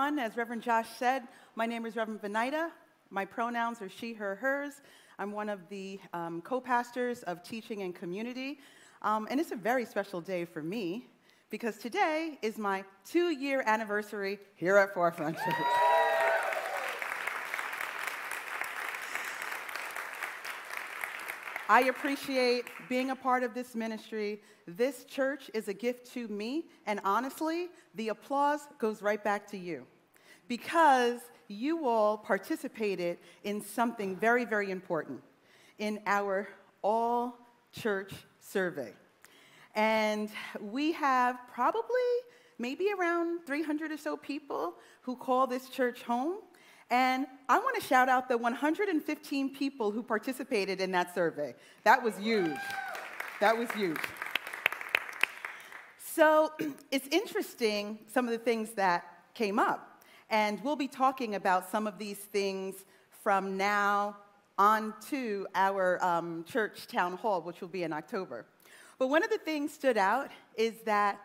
As 0.00 0.34
Reverend 0.34 0.62
Josh 0.62 0.88
said, 0.98 1.24
my 1.56 1.66
name 1.66 1.84
is 1.84 1.94
Reverend 1.94 2.22
Venida. 2.22 2.70
My 3.10 3.26
pronouns 3.26 3.82
are 3.82 3.90
she, 3.90 4.14
her, 4.14 4.34
hers. 4.36 4.80
I'm 5.18 5.30
one 5.30 5.50
of 5.50 5.68
the 5.68 6.00
um, 6.14 6.40
co 6.40 6.58
pastors 6.58 7.22
of 7.24 7.42
teaching 7.42 7.82
and 7.82 7.94
community. 7.94 8.60
Um, 9.02 9.28
and 9.30 9.38
it's 9.38 9.52
a 9.52 9.56
very 9.56 9.84
special 9.84 10.22
day 10.22 10.46
for 10.46 10.62
me 10.62 11.04
because 11.50 11.76
today 11.76 12.38
is 12.40 12.56
my 12.56 12.82
two 13.04 13.28
year 13.28 13.62
anniversary 13.66 14.38
here 14.56 14.78
at 14.78 14.94
Forefront 14.94 15.36
Church. 15.36 15.99
I 21.70 21.82
appreciate 21.82 22.64
being 22.88 23.10
a 23.10 23.14
part 23.14 23.44
of 23.44 23.54
this 23.54 23.76
ministry. 23.76 24.40
This 24.66 25.04
church 25.04 25.48
is 25.54 25.68
a 25.68 25.72
gift 25.72 26.12
to 26.14 26.26
me, 26.26 26.64
and 26.84 26.98
honestly, 27.04 27.68
the 27.94 28.08
applause 28.08 28.62
goes 28.80 29.02
right 29.02 29.22
back 29.22 29.46
to 29.52 29.56
you 29.56 29.86
because 30.48 31.20
you 31.46 31.86
all 31.86 32.18
participated 32.18 33.18
in 33.44 33.62
something 33.62 34.16
very, 34.16 34.44
very 34.44 34.72
important 34.72 35.22
in 35.78 36.00
our 36.06 36.48
all 36.82 37.38
church 37.70 38.14
survey. 38.40 38.92
And 39.76 40.28
we 40.60 40.90
have 40.90 41.38
probably 41.54 42.10
maybe 42.58 42.88
around 42.98 43.46
300 43.46 43.92
or 43.92 43.96
so 43.96 44.16
people 44.16 44.74
who 45.02 45.14
call 45.14 45.46
this 45.46 45.68
church 45.68 46.02
home. 46.02 46.38
And 46.90 47.26
I 47.48 47.58
want 47.58 47.80
to 47.80 47.86
shout 47.86 48.08
out 48.08 48.28
the 48.28 48.36
115 48.36 49.54
people 49.54 49.92
who 49.92 50.02
participated 50.02 50.80
in 50.80 50.90
that 50.92 51.14
survey. 51.14 51.54
That 51.84 52.02
was 52.02 52.16
huge. 52.18 52.56
That 53.40 53.56
was 53.56 53.70
huge. 53.70 53.98
So 56.04 56.52
it's 56.90 57.06
interesting 57.08 58.00
some 58.12 58.26
of 58.26 58.32
the 58.32 58.38
things 58.38 58.70
that 58.72 59.04
came 59.34 59.58
up. 59.58 60.02
And 60.30 60.62
we'll 60.62 60.76
be 60.76 60.88
talking 60.88 61.36
about 61.36 61.70
some 61.70 61.86
of 61.86 61.98
these 61.98 62.18
things 62.18 62.74
from 63.22 63.56
now 63.56 64.16
on 64.58 64.92
to 65.10 65.46
our 65.54 66.04
um, 66.04 66.44
church 66.44 66.86
town 66.86 67.16
hall, 67.16 67.40
which 67.40 67.60
will 67.60 67.68
be 67.68 67.84
in 67.84 67.92
October. 67.92 68.46
But 68.98 69.08
one 69.08 69.24
of 69.24 69.30
the 69.30 69.38
things 69.38 69.72
stood 69.72 69.96
out 69.96 70.30
is 70.56 70.74
that 70.84 71.18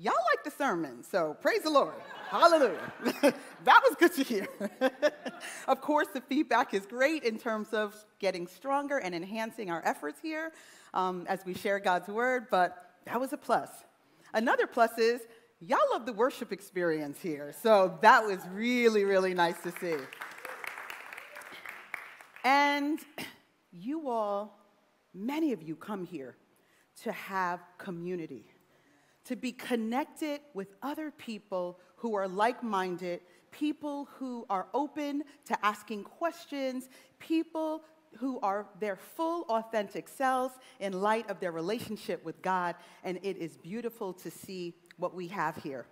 y'all 0.00 0.14
like 0.34 0.42
the 0.44 0.50
sermon, 0.50 1.02
so 1.02 1.36
praise 1.42 1.60
the 1.60 1.70
Lord. 1.70 1.92
Hallelujah. 2.30 2.90
that 3.64 3.82
was 3.86 3.96
good 3.98 4.14
to 4.14 4.22
hear. 4.22 4.48
of 5.68 5.80
course, 5.82 6.08
the 6.14 6.22
feedback 6.22 6.72
is 6.72 6.86
great 6.86 7.22
in 7.22 7.38
terms 7.38 7.68
of 7.72 7.94
getting 8.18 8.46
stronger 8.46 8.98
and 8.98 9.14
enhancing 9.14 9.70
our 9.70 9.82
efforts 9.84 10.18
here 10.22 10.52
um, 10.94 11.26
as 11.28 11.44
we 11.44 11.52
share 11.52 11.78
God's 11.78 12.08
word, 12.08 12.46
but 12.50 12.94
that 13.04 13.20
was 13.20 13.34
a 13.34 13.36
plus. 13.36 13.68
Another 14.32 14.66
plus 14.66 14.96
is 14.96 15.20
y'all 15.60 15.78
love 15.92 16.06
the 16.06 16.14
worship 16.14 16.50
experience 16.50 17.20
here, 17.20 17.52
so 17.62 17.98
that 18.00 18.24
was 18.24 18.38
really, 18.52 19.04
really 19.04 19.34
nice 19.34 19.60
to 19.62 19.72
see. 19.80 19.96
And 22.42 22.98
you 23.70 24.08
all, 24.08 24.58
many 25.12 25.52
of 25.52 25.62
you 25.62 25.76
come 25.76 26.06
here 26.06 26.36
to 27.02 27.12
have 27.12 27.60
community 27.76 28.46
to 29.30 29.36
be 29.36 29.52
connected 29.52 30.40
with 30.54 30.74
other 30.82 31.12
people 31.12 31.78
who 31.94 32.16
are 32.16 32.26
like 32.26 32.64
minded, 32.64 33.20
people 33.52 34.08
who 34.18 34.44
are 34.50 34.66
open 34.74 35.22
to 35.44 35.56
asking 35.64 36.02
questions, 36.02 36.88
people 37.20 37.84
who 38.18 38.40
are 38.40 38.66
their 38.80 38.96
full, 38.96 39.42
authentic 39.42 40.08
selves 40.08 40.56
in 40.80 41.00
light 41.00 41.30
of 41.30 41.38
their 41.38 41.52
relationship 41.52 42.24
with 42.24 42.42
God. 42.42 42.74
And 43.04 43.20
it 43.22 43.36
is 43.36 43.56
beautiful 43.56 44.12
to 44.14 44.32
see 44.32 44.74
what 44.96 45.14
we 45.14 45.28
have 45.28 45.54
here. 45.58 45.86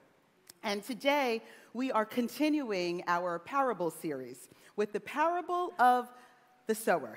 And 0.65 0.83
today, 0.83 1.41
we 1.73 1.93
are 1.93 2.05
continuing 2.05 3.05
our 3.07 3.39
parable 3.39 3.93
series 3.93 4.49
with 4.75 4.93
the 4.93 4.99
parable 4.99 5.75
of 5.79 6.09
the 6.67 6.75
sower. 6.75 7.17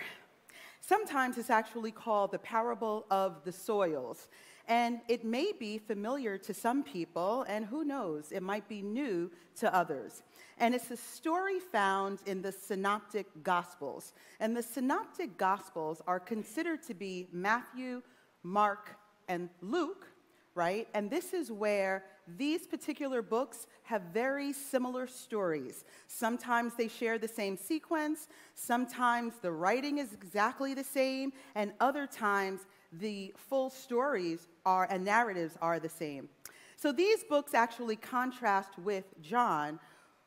Sometimes 0.81 1.40
it's 1.40 1.50
actually 1.50 1.92
called 1.92 2.31
the 2.31 2.38
parable 2.38 3.08
of 3.10 3.44
the 3.44 3.52
soils. 3.52 4.28
And 4.68 5.02
it 5.08 5.26
may 5.26 5.52
be 5.58 5.78
familiar 5.78 6.38
to 6.38 6.54
some 6.54 6.84
people, 6.84 7.46
and 7.48 7.66
who 7.66 7.84
knows, 7.84 8.32
it 8.32 8.44
might 8.44 8.68
be 8.70 8.82
new 8.82 9.32
to 9.58 9.74
others. 9.74 10.24
And 10.58 10.74
it's 10.76 10.92
a 10.92 10.98
story 10.98 11.60
found 11.60 12.20
in 12.26 12.42
the 12.42 12.52
Synoptic 12.52 13.28
Gospels. 13.44 14.14
And 14.40 14.56
the 14.56 14.64
Synoptic 14.64 15.38
Gospels 15.38 16.02
are 16.08 16.20
considered 16.20 16.84
to 16.84 16.94
be 16.94 17.28
Matthew, 17.32 18.02
Mark, 18.44 18.98
and 19.28 19.50
Luke, 19.62 20.08
right? 20.56 20.88
And 20.94 21.10
this 21.10 21.34
is 21.34 21.52
where 21.52 22.04
these 22.38 22.68
particular 22.68 23.22
books 23.22 23.68
have 23.84 24.02
very 24.14 24.54
similar 24.54 25.08
stories. 25.08 25.84
Sometimes 26.08 26.76
they 26.76 26.88
share 26.88 27.18
the 27.18 27.28
same 27.28 27.58
sequence, 27.58 28.28
sometimes 28.56 29.34
the 29.42 29.52
writing 29.52 29.98
is 29.98 30.14
exactly 30.14 30.74
the 30.74 30.84
same, 30.84 31.34
and 31.56 31.74
other 31.80 32.06
times 32.06 32.62
the 32.91 33.34
full 33.38 33.69
stories 33.69 34.47
are 34.66 34.88
and 34.90 35.03
narratives 35.03 35.57
are 35.62 35.79
the 35.79 35.90
same. 35.90 36.29
So 36.75 36.91
these 36.91 37.24
books 37.24 37.53
actually 37.53 37.96
contrast 37.96 38.78
with 38.79 39.06
John, 39.22 39.79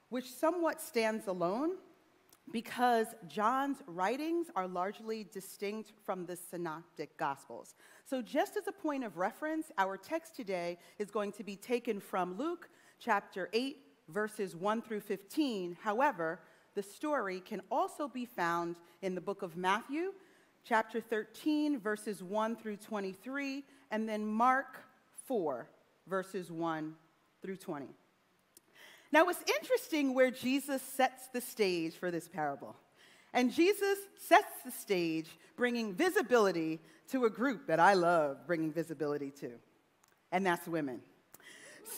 which 0.08 0.32
somewhat 0.32 0.80
stands 0.80 1.26
alone 1.26 1.72
because 2.52 3.08
John's 3.26 3.78
writings 3.86 4.48
are 4.54 4.68
largely 4.68 5.26
distinct 5.32 5.92
from 6.04 6.26
the 6.26 6.36
synoptic 6.36 7.16
gospels. 7.16 7.74
So 8.04 8.20
just 8.20 8.56
as 8.56 8.68
a 8.68 8.72
point 8.72 9.02
of 9.02 9.16
reference, 9.16 9.72
our 9.78 9.96
text 9.96 10.36
today 10.36 10.78
is 10.98 11.10
going 11.10 11.32
to 11.32 11.42
be 11.42 11.56
taken 11.56 12.00
from 12.00 12.36
Luke 12.36 12.68
chapter 12.98 13.48
8 13.52 13.78
verses 14.08 14.54
1 14.54 14.82
through 14.82 15.00
15. 15.00 15.78
However, 15.80 16.40
the 16.74 16.82
story 16.82 17.40
can 17.40 17.62
also 17.70 18.08
be 18.08 18.24
found 18.24 18.76
in 19.02 19.14
the 19.14 19.20
book 19.20 19.42
of 19.42 19.56
Matthew 19.56 20.12
chapter 20.64 21.00
13, 21.00 21.78
verses 21.78 22.22
1 22.22 22.56
through 22.56 22.76
23, 22.76 23.62
and 23.90 24.08
then 24.08 24.26
Mark 24.26 24.76
4, 25.26 25.68
verses 26.06 26.50
1 26.50 26.94
through 27.42 27.56
20. 27.56 27.86
Now, 29.12 29.28
it's 29.28 29.44
interesting 29.46 30.14
where 30.14 30.30
Jesus 30.30 30.82
sets 30.82 31.28
the 31.28 31.40
stage 31.40 31.94
for 31.94 32.10
this 32.10 32.26
parable. 32.26 32.74
And 33.32 33.52
Jesus 33.52 33.98
sets 34.18 34.62
the 34.64 34.70
stage, 34.70 35.28
bringing 35.56 35.92
visibility 35.92 36.80
to 37.10 37.26
a 37.26 37.30
group 37.30 37.66
that 37.66 37.78
I 37.78 37.94
love 37.94 38.46
bringing 38.46 38.72
visibility 38.72 39.30
to, 39.40 39.50
and 40.32 40.46
that's 40.46 40.66
women. 40.66 41.00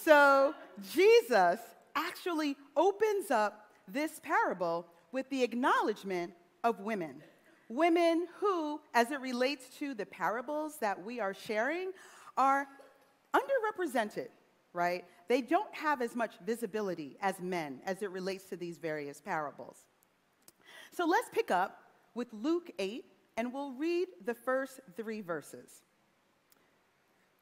So, 0.02 0.54
Jesus 0.92 1.60
actually 1.94 2.56
opens 2.76 3.30
up 3.30 3.70
this 3.86 4.20
parable 4.22 4.86
with 5.12 5.30
the 5.30 5.42
acknowledgement 5.42 6.32
of 6.64 6.80
women. 6.80 7.22
Women 7.68 8.26
who, 8.40 8.80
as 8.94 9.10
it 9.10 9.20
relates 9.20 9.68
to 9.78 9.94
the 9.94 10.06
parables 10.06 10.78
that 10.78 11.04
we 11.04 11.20
are 11.20 11.34
sharing, 11.34 11.92
are 12.36 12.66
underrepresented, 13.34 14.28
right? 14.72 15.04
They 15.28 15.42
don't 15.42 15.74
have 15.74 16.00
as 16.00 16.14
much 16.14 16.34
visibility 16.44 17.16
as 17.20 17.40
men 17.40 17.80
as 17.84 18.02
it 18.02 18.10
relates 18.10 18.44
to 18.50 18.56
these 18.56 18.78
various 18.78 19.20
parables. 19.20 19.78
So 20.92 21.06
let's 21.06 21.28
pick 21.30 21.50
up 21.50 21.80
with 22.14 22.28
Luke 22.32 22.70
8, 22.78 23.04
and 23.36 23.52
we'll 23.52 23.72
read 23.72 24.08
the 24.24 24.34
first 24.34 24.80
three 24.96 25.20
verses. 25.20 25.82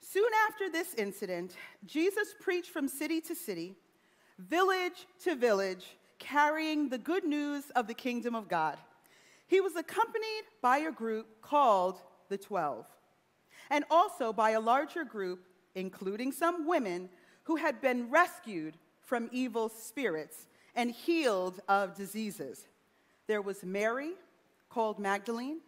Soon 0.00 0.28
after 0.48 0.70
this 0.70 0.94
incident, 0.94 1.56
Jesus 1.86 2.34
preached 2.40 2.70
from 2.70 2.88
city 2.88 3.20
to 3.22 3.34
city, 3.34 3.76
village 4.38 5.06
to 5.22 5.34
village, 5.34 5.96
carrying 6.18 6.88
the 6.88 6.98
good 6.98 7.24
news 7.24 7.64
of 7.76 7.86
the 7.86 7.94
kingdom 7.94 8.34
of 8.34 8.48
God. 8.48 8.78
He 9.46 9.60
was 9.60 9.76
accompanied 9.76 10.44
by 10.62 10.78
a 10.78 10.92
group 10.92 11.42
called 11.42 12.00
the 12.28 12.38
Twelve, 12.38 12.86
and 13.70 13.84
also 13.90 14.32
by 14.32 14.50
a 14.50 14.60
larger 14.60 15.04
group, 15.04 15.46
including 15.74 16.32
some 16.32 16.66
women 16.66 17.08
who 17.44 17.56
had 17.56 17.80
been 17.80 18.10
rescued 18.10 18.76
from 19.02 19.28
evil 19.32 19.68
spirits 19.68 20.46
and 20.74 20.90
healed 20.90 21.60
of 21.68 21.94
diseases. 21.94 22.66
There 23.26 23.42
was 23.42 23.62
Mary, 23.62 24.12
called 24.68 24.98
Magdalene, 24.98 25.60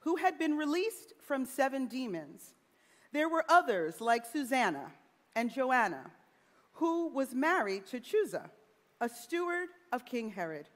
who 0.00 0.16
had 0.16 0.38
been 0.38 0.58
released 0.58 1.14
from 1.20 1.46
seven 1.46 1.86
demons. 1.86 2.54
There 3.12 3.28
were 3.28 3.44
others 3.48 4.00
like 4.00 4.26
Susanna 4.26 4.90
and 5.34 5.50
Joanna, 5.50 6.10
who 6.74 7.08
was 7.08 7.34
married 7.34 7.86
to 7.86 8.00
Chuza, 8.00 8.50
a 9.00 9.08
steward 9.08 9.68
of 9.92 10.04
King 10.04 10.30
Herod. 10.30 10.68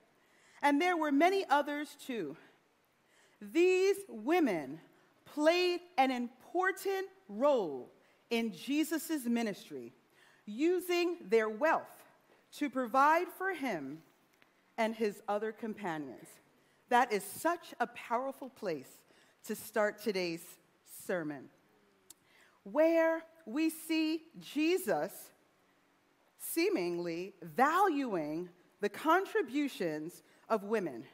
And 0.62 0.80
there 0.80 0.96
were 0.96 1.12
many 1.12 1.44
others 1.48 1.96
too. 2.06 2.36
These 3.40 3.96
women 4.08 4.80
played 5.24 5.80
an 5.98 6.10
important 6.10 7.08
role 7.28 7.90
in 8.30 8.52
Jesus' 8.52 9.24
ministry, 9.26 9.92
using 10.46 11.16
their 11.28 11.48
wealth 11.48 12.04
to 12.56 12.70
provide 12.70 13.26
for 13.36 13.52
him 13.52 13.98
and 14.78 14.94
his 14.94 15.22
other 15.28 15.52
companions. 15.52 16.28
That 16.88 17.12
is 17.12 17.22
such 17.22 17.74
a 17.80 17.86
powerful 17.88 18.48
place 18.48 18.90
to 19.44 19.54
start 19.54 20.00
today's 20.00 20.44
sermon, 21.04 21.48
where 22.64 23.22
we 23.44 23.70
see 23.70 24.22
Jesus 24.40 25.12
seemingly 26.38 27.34
valuing 27.42 28.48
the 28.80 28.88
contributions 28.88 30.22
of 30.48 30.64
women. 30.64 31.04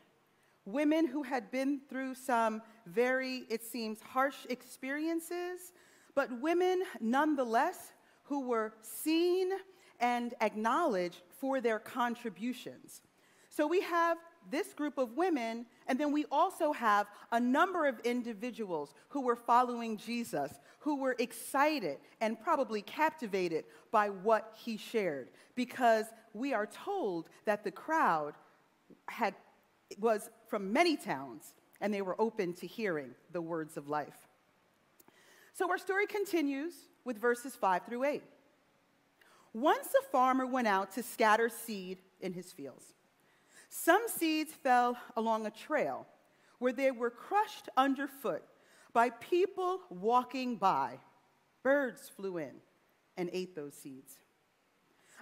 Women 0.65 1.07
who 1.07 1.23
had 1.23 1.51
been 1.51 1.81
through 1.89 2.15
some 2.15 2.63
very, 2.87 3.45
it 3.49 3.65
seems, 3.65 4.01
harsh 4.01 4.47
experiences, 4.49 5.73
but 6.15 6.41
women 6.41 6.83
nonetheless 7.01 7.93
who 8.25 8.47
were 8.47 8.73
seen 8.81 9.51
and 9.99 10.35
acknowledged 10.41 11.23
for 11.41 11.61
their 11.61 11.79
contributions. 11.79 13.03
So 13.49 13.67
we 13.67 13.81
have 13.83 14.19
this 14.51 14.73
group 14.73 14.99
of 14.99 15.17
women, 15.17 15.67
and 15.87 15.99
then 15.99 16.13
we 16.13 16.25
also 16.31 16.73
have 16.73 17.07
a 17.31 17.39
number 17.39 17.87
of 17.87 18.01
individuals 18.01 18.95
who 19.09 19.21
were 19.23 19.37
following 19.37 19.97
Jesus, 19.97 20.59
who 20.81 20.97
were 20.97 21.15
excited 21.19 21.99
and 22.21 22.41
probably 22.41 22.83
captivated 22.83 23.65
by 23.91 24.11
what 24.11 24.55
he 24.57 24.77
shared, 24.77 25.31
because 25.55 26.07
we 26.33 26.53
are 26.53 26.67
told 26.67 27.29
that 27.45 27.63
the 27.63 27.71
crowd 27.71 28.35
had, 29.09 29.35
was 29.99 30.31
from 30.49 30.73
many 30.73 30.97
towns, 30.97 31.55
and 31.81 31.93
they 31.93 32.03
were 32.03 32.21
open 32.21 32.53
to 32.55 32.67
hearing 32.67 33.11
the 33.33 33.41
words 33.41 33.77
of 33.77 33.89
life. 33.89 34.29
So 35.55 35.69
our 35.71 35.79
story 35.79 36.07
continues 36.07 36.75
with 37.05 37.19
verses 37.19 37.55
5 37.55 37.87
through 37.87 38.05
8. 38.05 38.23
Once 39.53 39.89
a 40.01 40.11
farmer 40.11 40.47
went 40.47 40.67
out 40.67 40.93
to 40.93 41.03
scatter 41.03 41.49
seed 41.49 41.99
in 42.21 42.33
his 42.33 42.53
fields. 42.53 42.95
Some 43.69 44.03
seeds 44.07 44.53
fell 44.53 44.97
along 45.17 45.47
a 45.47 45.51
trail 45.51 46.07
where 46.59 46.73
they 46.73 46.91
were 46.91 47.11
crushed 47.11 47.69
underfoot 47.77 48.43
by 48.93 49.11
people 49.11 49.81
walking 49.91 50.57
by. 50.57 50.99
Birds 51.63 52.11
flew 52.17 52.39
in 52.39 52.53
and 53.17 53.29
ate 53.33 53.55
those 53.55 53.75
seeds. 53.75 54.17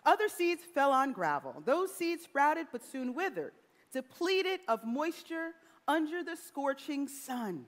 Other 0.05 0.29
seeds 0.29 0.63
fell 0.75 0.93
on 0.93 1.13
gravel. 1.13 1.63
Those 1.65 1.95
seeds 1.95 2.25
sprouted 2.25 2.67
but 2.73 2.85
soon 2.85 3.15
withered, 3.15 3.53
depleted 3.93 4.61
of 4.69 4.85
moisture 4.85 5.51
under 5.89 6.23
the 6.23 6.37
scorching 6.37 7.09
sun. 7.09 7.65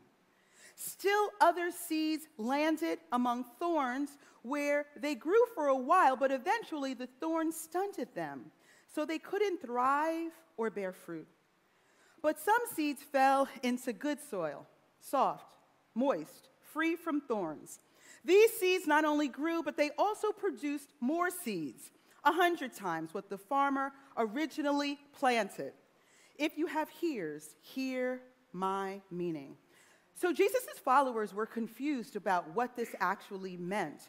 Still, 0.74 1.30
other 1.40 1.70
seeds 1.70 2.26
landed 2.38 2.98
among 3.12 3.44
thorns 3.58 4.10
where 4.42 4.86
they 4.96 5.14
grew 5.14 5.44
for 5.54 5.68
a 5.68 5.76
while, 5.76 6.16
but 6.16 6.32
eventually 6.32 6.94
the 6.94 7.08
thorns 7.20 7.56
stunted 7.56 8.14
them, 8.14 8.46
so 8.92 9.04
they 9.04 9.18
couldn't 9.18 9.60
thrive 9.60 10.32
or 10.56 10.70
bear 10.70 10.92
fruit. 10.92 11.28
But 12.22 12.38
some 12.38 12.60
seeds 12.74 13.02
fell 13.02 13.48
into 13.62 13.92
good 13.92 14.18
soil, 14.20 14.66
soft, 15.00 15.56
moist, 15.94 16.48
free 16.72 16.96
from 16.96 17.20
thorns. 17.20 17.80
These 18.24 18.52
seeds 18.52 18.86
not 18.86 19.04
only 19.04 19.28
grew, 19.28 19.62
but 19.62 19.76
they 19.76 19.90
also 19.98 20.30
produced 20.30 20.90
more 21.00 21.30
seeds, 21.30 21.90
a 22.24 22.32
hundred 22.32 22.72
times 22.72 23.12
what 23.12 23.28
the 23.28 23.38
farmer 23.38 23.92
originally 24.16 24.98
planted. 25.12 25.72
If 26.38 26.56
you 26.58 26.66
have 26.66 26.88
ears, 27.02 27.54
hear 27.60 28.20
my 28.52 29.00
meaning. 29.10 29.56
So 30.14 30.32
Jesus' 30.32 30.78
followers 30.84 31.34
were 31.34 31.46
confused 31.46 32.16
about 32.16 32.54
what 32.54 32.76
this 32.76 32.94
actually 33.00 33.56
meant. 33.56 34.08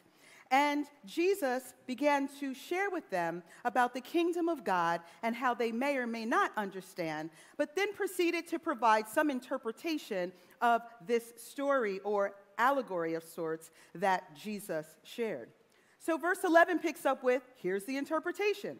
And 0.50 0.86
Jesus 1.04 1.74
began 1.86 2.28
to 2.40 2.54
share 2.54 2.90
with 2.90 3.08
them 3.10 3.42
about 3.64 3.94
the 3.94 4.00
kingdom 4.00 4.48
of 4.48 4.62
God 4.62 5.00
and 5.22 5.34
how 5.34 5.54
they 5.54 5.72
may 5.72 5.96
or 5.96 6.06
may 6.06 6.24
not 6.24 6.52
understand, 6.56 7.30
but 7.56 7.74
then 7.74 7.92
proceeded 7.94 8.46
to 8.48 8.58
provide 8.58 9.08
some 9.08 9.30
interpretation 9.30 10.32
of 10.60 10.82
this 11.04 11.32
story 11.36 11.98
or 12.04 12.34
allegory 12.58 13.14
of 13.14 13.24
sorts 13.24 13.70
that 13.94 14.36
Jesus 14.36 14.86
shared. 15.02 15.50
So, 15.98 16.18
verse 16.18 16.44
11 16.44 16.80
picks 16.80 17.06
up 17.06 17.24
with 17.24 17.42
here's 17.56 17.84
the 17.84 17.96
interpretation 17.96 18.78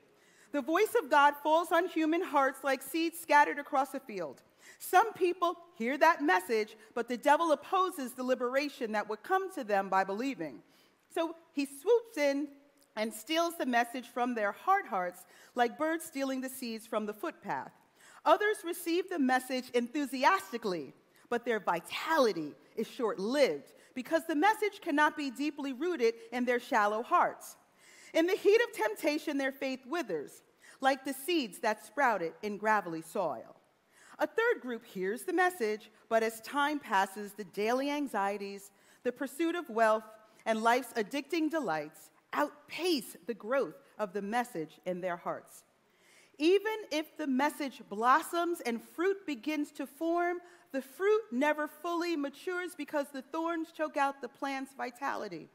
The 0.54 0.62
voice 0.62 0.94
of 1.02 1.10
God 1.10 1.34
falls 1.42 1.72
on 1.72 1.88
human 1.88 2.22
hearts 2.22 2.62
like 2.62 2.80
seeds 2.80 3.18
scattered 3.18 3.58
across 3.58 3.92
a 3.92 3.98
field. 3.98 4.40
Some 4.78 5.12
people 5.12 5.56
hear 5.76 5.98
that 5.98 6.22
message, 6.22 6.76
but 6.94 7.08
the 7.08 7.16
devil 7.16 7.50
opposes 7.50 8.12
the 8.12 8.22
liberation 8.22 8.92
that 8.92 9.08
would 9.08 9.24
come 9.24 9.52
to 9.54 9.64
them 9.64 9.88
by 9.88 10.04
believing. 10.04 10.60
So 11.12 11.34
he 11.54 11.66
swoops 11.66 12.16
in 12.16 12.46
and 12.94 13.12
steals 13.12 13.54
the 13.58 13.66
message 13.66 14.06
from 14.06 14.36
their 14.36 14.52
heart 14.52 14.86
hearts, 14.86 15.24
like 15.56 15.76
birds 15.76 16.04
stealing 16.04 16.40
the 16.40 16.48
seeds 16.48 16.86
from 16.86 17.04
the 17.04 17.12
footpath. 17.12 17.72
Others 18.24 18.58
receive 18.64 19.10
the 19.10 19.18
message 19.18 19.70
enthusiastically, 19.74 20.94
but 21.30 21.44
their 21.44 21.58
vitality 21.58 22.54
is 22.76 22.86
short 22.86 23.18
lived 23.18 23.72
because 23.92 24.22
the 24.28 24.36
message 24.36 24.80
cannot 24.80 25.16
be 25.16 25.32
deeply 25.32 25.72
rooted 25.72 26.14
in 26.30 26.44
their 26.44 26.60
shallow 26.60 27.02
hearts. 27.02 27.56
In 28.14 28.26
the 28.26 28.36
heat 28.36 28.60
of 28.62 28.72
temptation, 28.72 29.36
their 29.36 29.52
faith 29.52 29.84
withers, 29.86 30.42
like 30.80 31.04
the 31.04 31.12
seeds 31.12 31.58
that 31.58 31.84
sprouted 31.84 32.32
in 32.42 32.56
gravelly 32.56 33.02
soil. 33.02 33.56
A 34.20 34.26
third 34.26 34.62
group 34.62 34.84
hears 34.86 35.24
the 35.24 35.32
message, 35.32 35.90
but 36.08 36.22
as 36.22 36.40
time 36.42 36.78
passes, 36.78 37.32
the 37.32 37.44
daily 37.44 37.90
anxieties, 37.90 38.70
the 39.02 39.10
pursuit 39.10 39.56
of 39.56 39.68
wealth, 39.68 40.04
and 40.46 40.62
life's 40.62 40.92
addicting 40.92 41.50
delights 41.50 42.10
outpace 42.32 43.16
the 43.26 43.34
growth 43.34 43.74
of 43.98 44.12
the 44.12 44.22
message 44.22 44.78
in 44.86 45.00
their 45.00 45.16
hearts. 45.16 45.64
Even 46.38 46.76
if 46.92 47.16
the 47.16 47.26
message 47.26 47.82
blossoms 47.88 48.60
and 48.60 48.80
fruit 48.80 49.26
begins 49.26 49.72
to 49.72 49.86
form, 49.86 50.38
the 50.70 50.82
fruit 50.82 51.22
never 51.32 51.66
fully 51.66 52.16
matures 52.16 52.74
because 52.76 53.06
the 53.12 53.22
thorns 53.22 53.72
choke 53.72 53.96
out 53.96 54.20
the 54.20 54.28
plant's 54.28 54.72
vitality. 54.74 55.48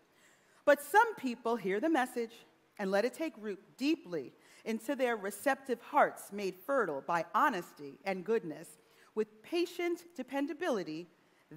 But 0.66 0.84
some 0.84 1.16
people 1.16 1.56
hear 1.56 1.80
the 1.80 1.90
message 1.90 2.32
and 2.80 2.90
let 2.90 3.06
it 3.06 3.14
take 3.14 3.34
root 3.38 3.60
deeply 3.78 4.34
into 4.66 4.96
their 4.96 5.16
receptive 5.18 5.82
hearts 5.82 6.32
made 6.32 6.56
fertile 6.56 7.04
by 7.06 7.26
honesty 7.36 8.00
and 8.06 8.26
goodness. 8.26 8.78
With 9.16 9.44
patient 9.44 10.06
dependability, 10.16 11.08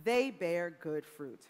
they 0.04 0.30
bear 0.30 0.70
good 0.70 1.06
fruit. 1.06 1.46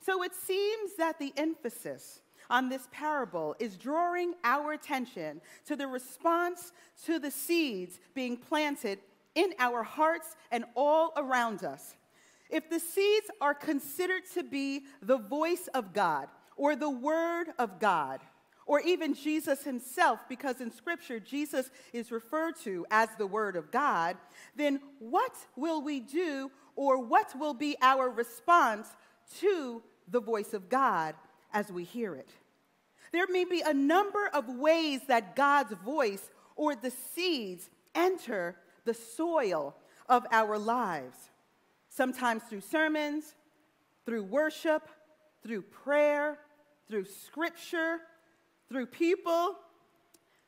So 0.00 0.22
it 0.22 0.34
seems 0.34 0.96
that 0.96 1.18
the 1.18 1.32
emphasis 1.36 2.20
on 2.50 2.68
this 2.68 2.88
parable 2.90 3.56
is 3.58 3.76
drawing 3.76 4.34
our 4.44 4.72
attention 4.72 5.40
to 5.66 5.76
the 5.76 5.86
response 5.86 6.72
to 7.06 7.18
the 7.18 7.30
seeds 7.30 8.00
being 8.14 8.36
planted 8.36 8.98
in 9.34 9.52
our 9.58 9.82
hearts 9.82 10.36
and 10.50 10.64
all 10.74 11.12
around 11.16 11.64
us. 11.64 11.94
If 12.50 12.68
the 12.68 12.78
seeds 12.78 13.30
are 13.40 13.54
considered 13.54 14.22
to 14.34 14.42
be 14.42 14.82
the 15.00 15.16
voice 15.16 15.68
of 15.74 15.92
God 15.92 16.28
or 16.56 16.76
the 16.76 16.90
word 16.90 17.48
of 17.58 17.80
God, 17.80 18.20
or 18.66 18.80
even 18.80 19.14
Jesus 19.14 19.62
himself, 19.62 20.20
because 20.28 20.60
in 20.60 20.70
Scripture 20.70 21.20
Jesus 21.20 21.70
is 21.92 22.10
referred 22.10 22.56
to 22.64 22.86
as 22.90 23.08
the 23.18 23.26
Word 23.26 23.56
of 23.56 23.70
God, 23.70 24.16
then 24.56 24.80
what 24.98 25.34
will 25.56 25.82
we 25.82 26.00
do 26.00 26.50
or 26.76 27.02
what 27.02 27.38
will 27.38 27.54
be 27.54 27.76
our 27.82 28.08
response 28.08 28.88
to 29.40 29.82
the 30.08 30.20
voice 30.20 30.54
of 30.54 30.68
God 30.68 31.14
as 31.52 31.70
we 31.70 31.84
hear 31.84 32.14
it? 32.14 32.28
There 33.12 33.26
may 33.28 33.44
be 33.44 33.60
a 33.60 33.74
number 33.74 34.28
of 34.32 34.48
ways 34.48 35.02
that 35.08 35.36
God's 35.36 35.74
voice 35.74 36.30
or 36.56 36.74
the 36.74 36.90
seeds 37.14 37.70
enter 37.94 38.56
the 38.84 38.94
soil 38.94 39.76
of 40.08 40.26
our 40.30 40.58
lives. 40.58 41.16
Sometimes 41.88 42.42
through 42.42 42.62
sermons, 42.62 43.34
through 44.04 44.24
worship, 44.24 44.88
through 45.42 45.62
prayer, 45.62 46.38
through 46.88 47.04
scripture, 47.04 48.00
through 48.68 48.86
people, 48.86 49.56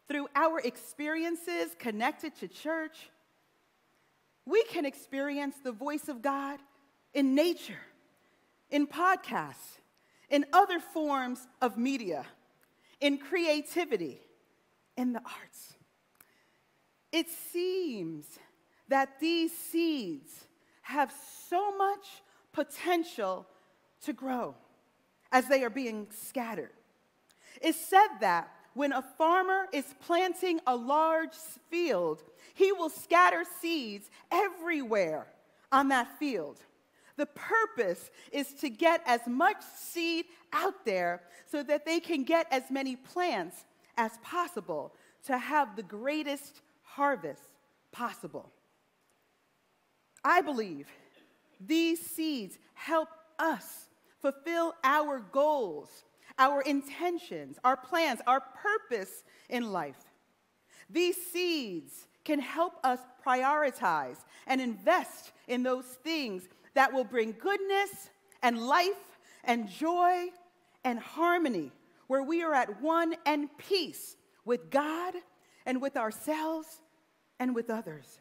through 0.09 0.29
our 0.35 0.61
experiences 0.61 1.75
connected 1.79 2.35
to 2.37 2.49
church, 2.49 3.11
we 4.45 4.63
can 4.65 4.87
experience 4.87 5.57
the 5.63 5.73
voice 5.73 6.09
of 6.09 6.23
God 6.23 6.61
in 7.13 7.35
nature, 7.35 7.81
in 8.71 8.87
podcasts, 8.87 9.81
in 10.31 10.45
other 10.53 10.79
forms 10.79 11.47
of 11.61 11.77
media, 11.77 12.25
in 13.01 13.19
creativity, 13.19 14.21
in 14.97 15.13
the 15.13 15.21
arts. 15.21 15.75
It 17.13 17.27
seems 17.53 18.27
that 18.89 19.21
these 19.21 19.57
seeds 19.57 20.47
have 20.83 21.13
so 21.49 21.77
much 21.77 22.07
potential 22.53 23.47
to 24.03 24.13
grow 24.13 24.55
as 25.33 25.49
they 25.49 25.65
are 25.65 25.71
being 25.71 26.07
scattered. 26.11 26.76
It's 27.61 27.79
said 27.79 28.09
that 28.21 28.51
when 28.75 28.93
a 28.93 29.03
farmer 29.03 29.67
is 29.73 29.87
planting 30.01 30.61
a 30.67 30.77
large 30.77 31.35
field, 31.71 32.23
he 32.55 32.73
will 32.73 32.91
scatter 32.91 33.45
seeds 33.61 34.11
everywhere 34.31 35.27
on 35.73 35.89
that 35.89 36.19
field. 36.19 36.61
The 37.17 37.27
purpose 37.27 38.11
is 38.31 38.53
to 38.55 38.69
get 38.69 39.01
as 39.07 39.21
much 39.27 39.63
seed 39.75 40.27
out 40.53 40.85
there 40.85 41.23
so 41.47 41.63
that 41.63 41.87
they 41.87 42.01
can 42.01 42.25
get 42.25 42.47
as 42.51 42.71
many 42.71 42.97
plants 42.97 43.65
as 43.97 44.13
possible 44.23 44.93
to 45.27 45.39
have 45.39 45.75
the 45.75 45.83
greatest 45.83 46.61
harvest 46.83 47.43
possible. 47.93 48.53
I 50.23 50.43
believe 50.43 50.89
these 51.61 52.01
seeds 52.01 52.59
help 52.75 53.09
us 53.39 53.87
fulfill 54.21 54.75
our 54.85 55.21
goals, 55.21 55.89
our 56.39 56.61
intentions, 56.63 57.59
our 57.65 57.77
plans, 57.77 58.21
our 58.27 58.41
purpose 58.41 59.25
in 59.49 59.73
life. 59.73 59.97
These 60.91 61.17
seeds 61.33 62.07
can 62.25 62.41
help 62.41 62.75
us 62.85 63.01
prioritize 63.25 64.19
and 64.47 64.61
invest 64.61 65.33
in 65.49 65.63
those 65.63 65.85
things 65.85 66.49
that 66.75 66.93
will 66.93 67.05
bring 67.05 67.35
goodness 67.39 68.11
and 68.43 68.67
life 68.67 69.19
and 69.45 69.69
joy 69.69 70.27
and 70.85 70.99
harmony, 70.99 71.73
where 72.07 72.23
we 72.23 72.43
are 72.43 72.55
at 72.55 72.81
one 72.83 73.15
and 73.25 73.49
peace 73.59 74.17
with 74.45 74.71
God 74.71 75.15
and 75.65 75.81
with 75.81 75.97
ourselves 75.97 76.81
and 77.39 77.55
with 77.55 77.71
others. 77.71 78.21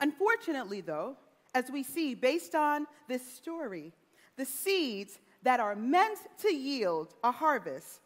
Unfortunately, 0.00 0.80
though, 0.80 1.16
as 1.54 1.70
we 1.70 1.82
see 1.82 2.14
based 2.14 2.54
on 2.54 2.86
this 3.08 3.24
story, 3.24 3.92
the 4.36 4.44
seeds 4.44 5.18
that 5.42 5.60
are 5.60 5.74
meant 5.74 6.18
to 6.42 6.54
yield 6.54 7.14
a 7.22 7.32
harvest 7.32 8.00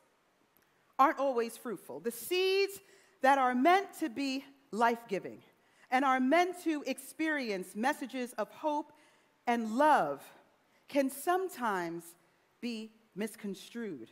aren't 0.98 1.18
always 1.18 1.56
fruitful. 1.56 2.00
The 2.00 2.10
seeds 2.10 2.80
that 3.22 3.38
are 3.38 3.54
meant 3.54 3.86
to 4.00 4.08
be 4.08 4.44
life 4.70 5.00
giving 5.08 5.38
and 5.90 6.04
are 6.04 6.20
meant 6.20 6.62
to 6.64 6.82
experience 6.86 7.76
messages 7.76 8.32
of 8.34 8.50
hope 8.50 8.92
and 9.46 9.76
love 9.76 10.22
can 10.88 11.10
sometimes 11.10 12.04
be 12.60 12.90
misconstrued. 13.14 14.10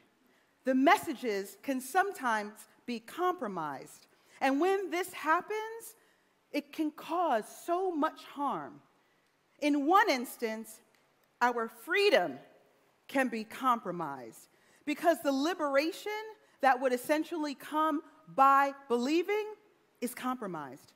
The 0.64 0.74
messages 0.74 1.56
can 1.62 1.80
sometimes 1.80 2.52
be 2.86 3.00
compromised. 3.00 4.06
And 4.40 4.60
when 4.60 4.90
this 4.90 5.12
happens, 5.12 5.94
it 6.52 6.72
can 6.72 6.90
cause 6.90 7.44
so 7.64 7.90
much 7.90 8.22
harm. 8.24 8.80
In 9.60 9.86
one 9.86 10.08
instance, 10.10 10.80
our 11.40 11.68
freedom 11.68 12.38
can 13.08 13.28
be 13.28 13.44
compromised 13.44 14.48
because 14.84 15.18
the 15.22 15.32
liberation 15.32 16.12
that 16.60 16.80
would 16.80 16.92
essentially 16.92 17.54
come 17.54 18.00
by 18.34 18.72
believing 18.88 19.44
is 20.00 20.14
compromised. 20.14 20.92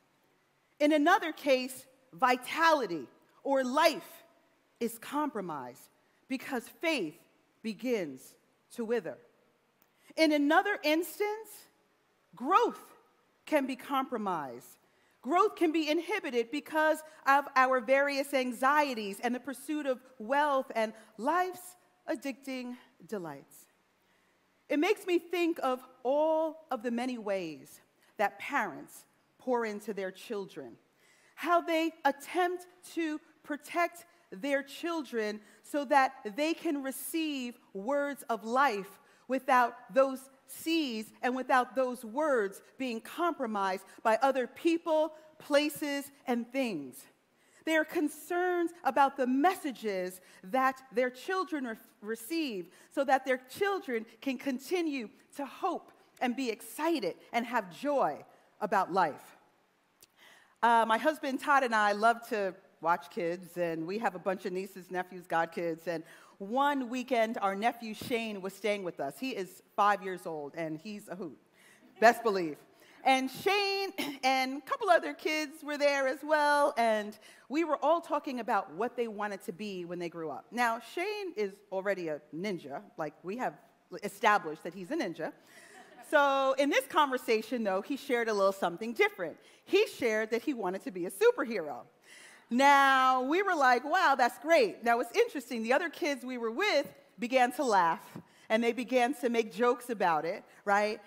In 0.80 0.92
another 0.92 1.32
case, 1.32 1.86
vitality 2.12 3.06
or 3.42 3.64
life 3.64 4.24
is 4.80 4.98
compromised 4.98 5.88
because 6.28 6.64
faith 6.80 7.18
begins 7.62 8.34
to 8.74 8.84
wither. 8.84 9.18
In 10.16 10.32
another 10.32 10.78
instance, 10.82 11.66
growth 12.34 12.80
can 13.46 13.66
be 13.66 13.76
compromised. 13.76 14.78
Growth 15.22 15.56
can 15.56 15.72
be 15.72 15.88
inhibited 15.88 16.50
because 16.50 17.02
of 17.26 17.44
our 17.56 17.80
various 17.80 18.32
anxieties 18.32 19.18
and 19.22 19.34
the 19.34 19.40
pursuit 19.40 19.86
of 19.86 20.00
wealth 20.18 20.70
and 20.74 20.92
life's 21.16 21.76
addicting 22.10 22.76
delights. 23.06 23.66
It 24.68 24.78
makes 24.78 25.06
me 25.06 25.18
think 25.18 25.58
of 25.62 25.80
all 26.02 26.66
of 26.70 26.82
the 26.82 26.90
many 26.90 27.18
ways 27.18 27.80
that 28.18 28.38
parents 28.38 29.04
pour 29.38 29.64
into 29.64 29.94
their 29.94 30.10
children, 30.10 30.72
how 31.34 31.60
they 31.60 31.92
attempt 32.04 32.66
to 32.94 33.20
protect 33.42 34.04
their 34.30 34.62
children 34.62 35.40
so 35.62 35.84
that 35.86 36.12
they 36.36 36.52
can 36.52 36.82
receive 36.82 37.58
words 37.72 38.24
of 38.28 38.44
life 38.44 39.00
without 39.26 39.74
those 39.94 40.30
seeds 40.46 41.12
and 41.22 41.34
without 41.34 41.74
those 41.74 42.04
words 42.04 42.60
being 42.78 43.00
compromised 43.00 43.84
by 44.02 44.18
other 44.22 44.46
people, 44.46 45.12
places, 45.38 46.10
and 46.26 46.50
things. 46.52 46.96
They 47.68 47.76
are 47.76 47.84
about 48.82 49.18
the 49.18 49.26
messages 49.26 50.22
that 50.44 50.80
their 50.90 51.10
children 51.10 51.66
re- 51.66 51.76
receive 52.00 52.70
so 52.90 53.04
that 53.04 53.26
their 53.26 53.42
children 53.58 54.06
can 54.22 54.38
continue 54.38 55.10
to 55.36 55.44
hope 55.44 55.92
and 56.22 56.34
be 56.34 56.48
excited 56.48 57.16
and 57.30 57.44
have 57.44 57.78
joy 57.78 58.24
about 58.62 58.90
life. 58.90 59.36
Uh, 60.62 60.86
my 60.88 60.96
husband 60.96 61.40
Todd 61.40 61.62
and 61.62 61.74
I 61.74 61.92
love 61.92 62.26
to 62.30 62.54
watch 62.80 63.10
kids, 63.10 63.58
and 63.58 63.86
we 63.86 63.98
have 63.98 64.14
a 64.14 64.18
bunch 64.18 64.46
of 64.46 64.54
nieces, 64.54 64.90
nephews, 64.90 65.26
godkids. 65.26 65.86
And 65.86 66.04
one 66.38 66.88
weekend, 66.88 67.36
our 67.42 67.54
nephew 67.54 67.92
Shane 67.92 68.40
was 68.40 68.54
staying 68.54 68.82
with 68.82 68.98
us. 68.98 69.18
He 69.18 69.32
is 69.32 69.62
five 69.76 70.02
years 70.02 70.24
old, 70.24 70.54
and 70.56 70.78
he's 70.78 71.06
a 71.08 71.16
hoot, 71.16 71.36
best 72.00 72.22
believe. 72.22 72.56
And 73.04 73.30
Shane 73.30 73.92
and 74.24 74.58
a 74.58 74.60
couple 74.62 74.90
other 74.90 75.14
kids 75.14 75.62
were 75.62 75.78
there 75.78 76.06
as 76.06 76.18
well, 76.22 76.74
and 76.76 77.18
we 77.48 77.64
were 77.64 77.82
all 77.82 78.00
talking 78.00 78.40
about 78.40 78.72
what 78.74 78.96
they 78.96 79.08
wanted 79.08 79.42
to 79.44 79.52
be 79.52 79.84
when 79.84 79.98
they 79.98 80.08
grew 80.08 80.30
up. 80.30 80.46
Now, 80.50 80.80
Shane 80.94 81.32
is 81.36 81.52
already 81.70 82.08
a 82.08 82.20
ninja, 82.34 82.82
like 82.96 83.14
we 83.22 83.36
have 83.38 83.54
established 84.02 84.62
that 84.64 84.74
he's 84.74 84.90
a 84.90 84.96
ninja. 84.96 85.32
So, 86.10 86.54
in 86.58 86.70
this 86.70 86.86
conversation, 86.86 87.64
though, 87.64 87.82
he 87.82 87.96
shared 87.96 88.28
a 88.28 88.34
little 88.34 88.52
something 88.52 88.94
different. 88.94 89.36
He 89.64 89.86
shared 89.86 90.30
that 90.30 90.42
he 90.42 90.54
wanted 90.54 90.82
to 90.84 90.90
be 90.90 91.06
a 91.06 91.10
superhero. 91.10 91.82
Now, 92.50 93.22
we 93.22 93.42
were 93.42 93.54
like, 93.54 93.84
wow, 93.84 94.14
that's 94.16 94.38
great. 94.38 94.82
Now, 94.82 95.00
it's 95.00 95.14
interesting. 95.14 95.62
The 95.62 95.74
other 95.74 95.90
kids 95.90 96.24
we 96.24 96.38
were 96.38 96.50
with 96.50 96.86
began 97.18 97.52
to 97.52 97.64
laugh 97.64 98.00
and 98.48 98.64
they 98.64 98.72
began 98.72 99.12
to 99.14 99.28
make 99.28 99.52
jokes 99.52 99.90
about 99.90 100.24
it, 100.24 100.42
right? 100.64 101.00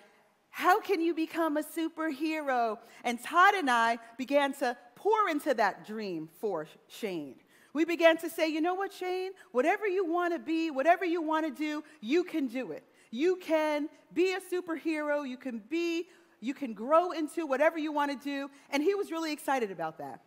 How 0.52 0.80
can 0.80 1.00
you 1.00 1.14
become 1.14 1.56
a 1.56 1.62
superhero? 1.62 2.76
And 3.04 3.20
Todd 3.22 3.54
and 3.54 3.70
I 3.70 3.98
began 4.18 4.52
to 4.56 4.76
pour 4.94 5.28
into 5.30 5.54
that 5.54 5.86
dream 5.86 6.28
for 6.40 6.68
Shane. 6.88 7.36
We 7.72 7.86
began 7.86 8.18
to 8.18 8.28
say, 8.28 8.48
you 8.48 8.60
know 8.60 8.74
what, 8.74 8.92
Shane? 8.92 9.32
Whatever 9.52 9.88
you 9.88 10.04
want 10.04 10.34
to 10.34 10.38
be, 10.38 10.70
whatever 10.70 11.06
you 11.06 11.22
want 11.22 11.46
to 11.46 11.50
do, 11.50 11.82
you 12.02 12.22
can 12.22 12.48
do 12.48 12.70
it. 12.72 12.84
You 13.10 13.36
can 13.36 13.88
be 14.12 14.34
a 14.34 14.40
superhero, 14.40 15.26
you 15.26 15.38
can 15.38 15.62
be, 15.70 16.08
you 16.40 16.52
can 16.52 16.74
grow 16.74 17.12
into 17.12 17.46
whatever 17.46 17.78
you 17.78 17.90
want 17.90 18.10
to 18.10 18.22
do. 18.22 18.50
And 18.68 18.82
he 18.82 18.94
was 18.94 19.10
really 19.10 19.32
excited 19.32 19.70
about 19.70 19.96
that. 19.98 20.20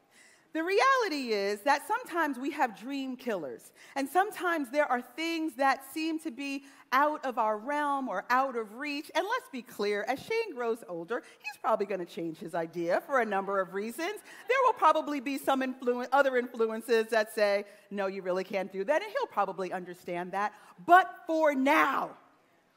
The 0.56 0.64
reality 0.64 1.34
is 1.34 1.60
that 1.64 1.86
sometimes 1.86 2.40
we 2.40 2.50
have 2.52 2.80
dream 2.80 3.18
killers, 3.18 3.74
and 3.98 4.08
sometimes 4.08 4.70
there 4.70 4.90
are 4.90 5.02
things 5.02 5.54
that 5.56 5.84
seem 5.94 6.18
to 6.20 6.32
be 6.32 6.64
out 6.94 7.26
of 7.26 7.38
our 7.38 7.58
realm 7.58 8.08
or 8.08 8.24
out 8.30 8.56
of 8.56 8.76
reach. 8.76 9.12
And 9.14 9.26
let's 9.30 9.50
be 9.52 9.62
clear, 9.62 10.06
as 10.08 10.18
Shane 10.18 10.56
grows 10.56 10.82
older, 10.88 11.24
he's 11.40 11.58
probably 11.60 11.86
going 11.86 12.00
to 12.00 12.06
change 12.06 12.38
his 12.38 12.56
idea 12.56 13.04
for 13.06 13.20
a 13.20 13.26
number 13.26 13.60
of 13.60 13.74
reasons. 13.74 14.14
There 14.48 14.58
will 14.64 14.72
probably 14.72 15.20
be 15.20 15.38
some 15.38 15.62
influ- 15.62 16.08
other 16.14 16.38
influences 16.38 17.08
that 17.08 17.36
say, 17.36 17.66
no, 17.92 18.08
you 18.08 18.22
really 18.22 18.46
can't 18.46 18.72
do 18.72 18.86
that, 18.86 19.02
and 19.02 19.12
he'll 19.12 19.28
probably 19.28 19.74
understand 19.74 20.32
that. 20.32 20.54
But 20.86 21.14
for 21.28 21.54
now, 21.54 22.12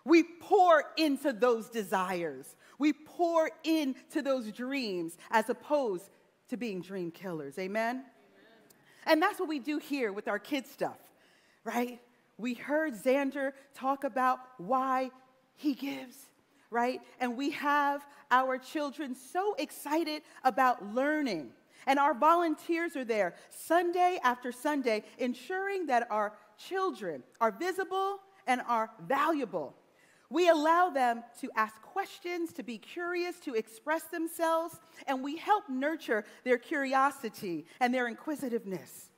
we 0.05 0.25
pour 0.25 0.83
into 0.97 1.33
those 1.33 1.69
desires. 1.69 2.57
We 2.81 2.93
pour 2.93 3.53
into 3.63 4.21
those 4.21 4.51
dreams 4.51 5.17
as 5.31 5.49
opposed 5.49 6.11
to 6.49 6.57
being 6.57 6.81
dream 6.81 7.11
killers. 7.11 7.59
Amen? 7.59 7.97
Amen? 7.97 8.05
And 9.07 9.23
that's 9.23 9.39
what 9.39 9.49
we 9.49 9.59
do 9.59 9.79
here 9.79 10.13
with 10.13 10.29
our 10.29 10.39
kids' 10.39 10.71
stuff, 10.71 10.99
right? 11.65 12.01
We 12.37 12.55
heard 12.55 12.95
Xander 12.95 13.53
talk 13.75 14.05
about 14.05 14.39
why 14.59 15.11
he 15.57 15.75
gives, 15.75 16.17
right? 16.71 17.01
And 17.21 17.37
we 17.37 17.51
have 17.51 18.07
our 18.31 18.59
children 18.59 19.15
so 19.15 19.55
excited 19.59 20.23
about 20.45 20.95
learning. 20.95 21.51
And 21.87 21.99
our 21.99 22.15
volunteers 22.15 22.97
are 22.97 23.05
there 23.05 23.35
Sunday 23.51 24.19
after 24.23 24.53
Sunday, 24.53 25.05
ensuring 25.19 25.87
that 25.87 26.07
our 26.11 26.35
children 26.59 27.23
are 27.41 27.51
visible 27.51 28.19
and 28.47 28.61
are 28.69 28.91
valuable. 29.07 29.75
We 30.31 30.49
allow 30.49 30.91
them 30.91 31.25
to 31.41 31.51
ask 31.57 31.81
questions, 31.81 32.53
to 32.55 32.63
be 32.63 32.77
curious, 32.79 33.39
to 33.41 33.55
express 33.55 34.05
themselves, 34.05 34.79
and 35.07 35.23
we 35.23 35.37
help 35.37 35.65
nurture 35.69 36.25
their 36.45 36.59
curiosity 36.59 37.67
and 37.81 37.95
their 37.95 38.09
inquisitiveness. 38.09 39.09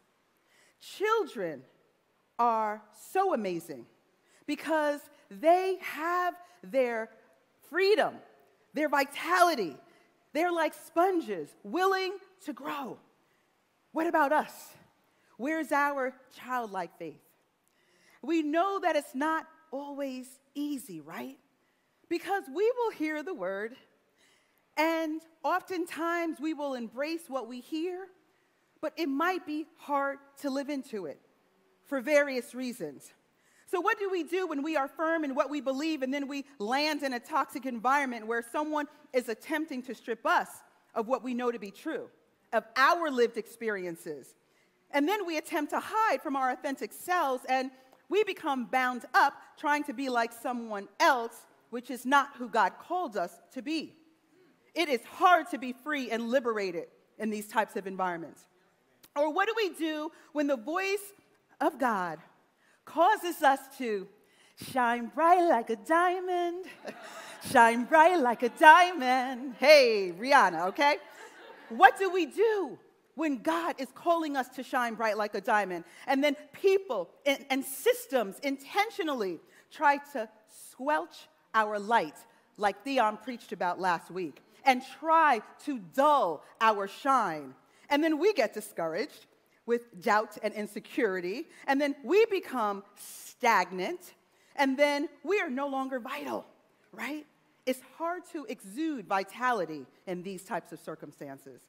Children 0.81 1.63
are 2.39 2.83
so 3.13 3.35
amazing 3.35 3.87
because 4.47 5.01
they 5.31 5.79
have 5.81 6.35
their 6.63 7.11
freedom, 7.69 8.15
their 8.73 8.89
vitality. 8.89 9.77
They're 10.33 10.53
like 10.53 10.75
sponges, 10.75 11.49
willing 11.65 12.13
to 12.45 12.53
grow. 12.53 12.99
What 13.93 14.07
about 14.07 14.33
us? 14.33 14.53
Where's 15.37 15.73
our 15.73 16.15
childlike 16.37 16.97
faith? 16.99 17.21
We 18.23 18.43
know 18.43 18.79
that 18.81 18.95
it's 18.95 19.15
not 19.15 19.47
always 19.71 20.27
easy, 20.55 21.01
right? 21.01 21.39
Because 22.09 22.45
we 22.55 22.71
will 22.77 22.91
hear 22.91 23.23
the 23.23 23.35
word, 23.35 23.77
and 24.77 25.21
oftentimes 25.45 26.39
we 26.41 26.55
will 26.55 26.75
embrace 26.75 27.23
what 27.29 27.49
we 27.49 27.61
hear, 27.61 28.07
but 28.81 28.93
it 28.97 29.09
might 29.09 29.47
be 29.47 29.67
hard 29.79 30.19
to 30.41 30.51
live 30.51 30.69
into 30.69 31.07
it 31.07 31.21
for 31.87 32.01
various 32.01 32.55
reasons. 32.55 33.13
So, 33.67 33.81
what 33.81 33.99
do 33.99 34.11
we 34.11 34.25
do 34.25 34.49
when 34.49 34.63
we 34.63 34.77
are 34.77 34.89
firm 34.89 35.23
in 35.23 35.35
what 35.35 35.49
we 35.49 35.61
believe 35.61 36.03
and 36.03 36.13
then 36.13 36.27
we 36.27 36.45
land 36.59 37.03
in 37.05 37.13
a 37.13 37.21
toxic 37.21 37.67
environment 37.67 38.27
where 38.27 38.43
someone 38.51 38.87
is 39.13 39.29
attempting 39.29 39.83
to 39.83 39.95
strip 39.95 40.27
us 40.27 40.49
of 40.95 41.07
what 41.07 41.23
we 41.23 41.35
know 41.35 41.53
to 41.53 41.59
be 41.59 41.71
true, 41.71 42.09
of 42.53 42.65
our 42.77 43.11
lived 43.11 43.37
experiences? 43.37 44.35
And 44.91 45.09
then 45.09 45.25
we 45.25 45.37
attempt 45.37 45.71
to 45.71 45.81
hide 45.81 46.21
from 46.21 46.35
our 46.35 46.51
authentic 46.51 46.93
selves 46.93 47.45
and 47.49 47.71
we 48.11 48.25
become 48.25 48.67
bound 48.67 49.07
up 49.15 49.35
trying 49.57 49.85
to 49.85 49.95
be 49.95 50.11
like 50.11 50.33
someone 50.33 50.89
else, 50.99 51.47
which 51.71 51.91
is 51.91 52.05
not 52.05 52.31
who 52.37 52.49
God 52.49 52.73
called 52.79 53.17
us 53.17 53.39
to 53.55 53.63
be. 53.63 53.95
It 54.75 54.89
is 54.89 55.01
hard 55.05 55.49
to 55.53 55.59
be 55.59 55.73
free 55.73 56.11
and 56.11 56.29
liberated 56.29 56.89
in 57.19 57.31
these 57.31 57.47
types 57.47 57.77
of 57.77 57.87
environments. 57.87 58.43
Or 59.17 59.33
what 59.33 59.47
do 59.47 59.55
we 59.57 59.71
do 59.71 60.11
when 60.33 60.49
the 60.49 60.57
voice 60.57 61.13
of 61.61 61.79
God 61.79 62.19
causes 62.85 63.43
us 63.43 63.61
to 63.79 64.09
shine 64.73 65.07
bright 65.15 65.49
like 65.49 65.71
a 65.71 65.77
diamond? 65.77 66.67
shine 67.51 67.85
bright 67.85 68.19
like 68.19 68.43
a 68.43 68.49
diamond. 68.51 69.55
Hey, 69.59 70.13
Rihanna, 70.19 70.69
okay? 70.69 70.97
What 71.69 71.99
do 71.99 72.11
we 72.11 72.27
do 72.27 72.79
when 73.21 73.43
God 73.43 73.75
is 73.79 73.89
calling 73.95 74.35
us 74.35 74.49
to 74.49 74.63
shine 74.63 74.95
bright 74.95 75.19
like 75.19 75.35
a 75.35 75.43
diamond? 75.43 75.85
And 76.07 76.25
then 76.25 76.37
people 76.55 77.11
and, 77.27 77.45
and 77.51 77.63
systems 77.63 78.39
intentionally 78.43 79.41
try 79.71 79.99
to 80.15 80.27
squelch 80.49 81.29
our 81.55 81.79
light, 81.79 82.17
like 82.57 82.83
Theon 82.83 83.19
preached 83.19 83.53
about 83.53 83.79
last 83.79 84.11
week, 84.11 84.43
and 84.65 84.83
try 84.99 85.43
to 85.67 85.79
dull 85.95 86.43
our 86.63 86.89
shine. 86.89 87.55
And 87.91 88.03
then 88.03 88.19
we 88.19 88.33
get 88.33 88.55
discouraged 88.55 89.27
with 89.67 90.01
doubt 90.03 90.39
and 90.43 90.55
insecurity, 90.55 91.47
and 91.67 91.79
then 91.79 91.97
we 92.03 92.25
become 92.25 92.83
stagnant, 92.97 94.15
and 94.57 94.79
then 94.79 95.11
we 95.25 95.43
are 95.43 95.51
no 95.51 95.69
longer 95.69 96.01
vital, 96.01 96.47
right? 96.91 97.27
It's 97.67 97.83
hard 97.99 98.23
to 98.33 98.47
exude 98.47 99.07
vitality 99.07 99.85
in 100.07 100.23
these 100.23 100.43
types 100.43 100.73
of 100.73 100.81
circumstances. 100.81 101.61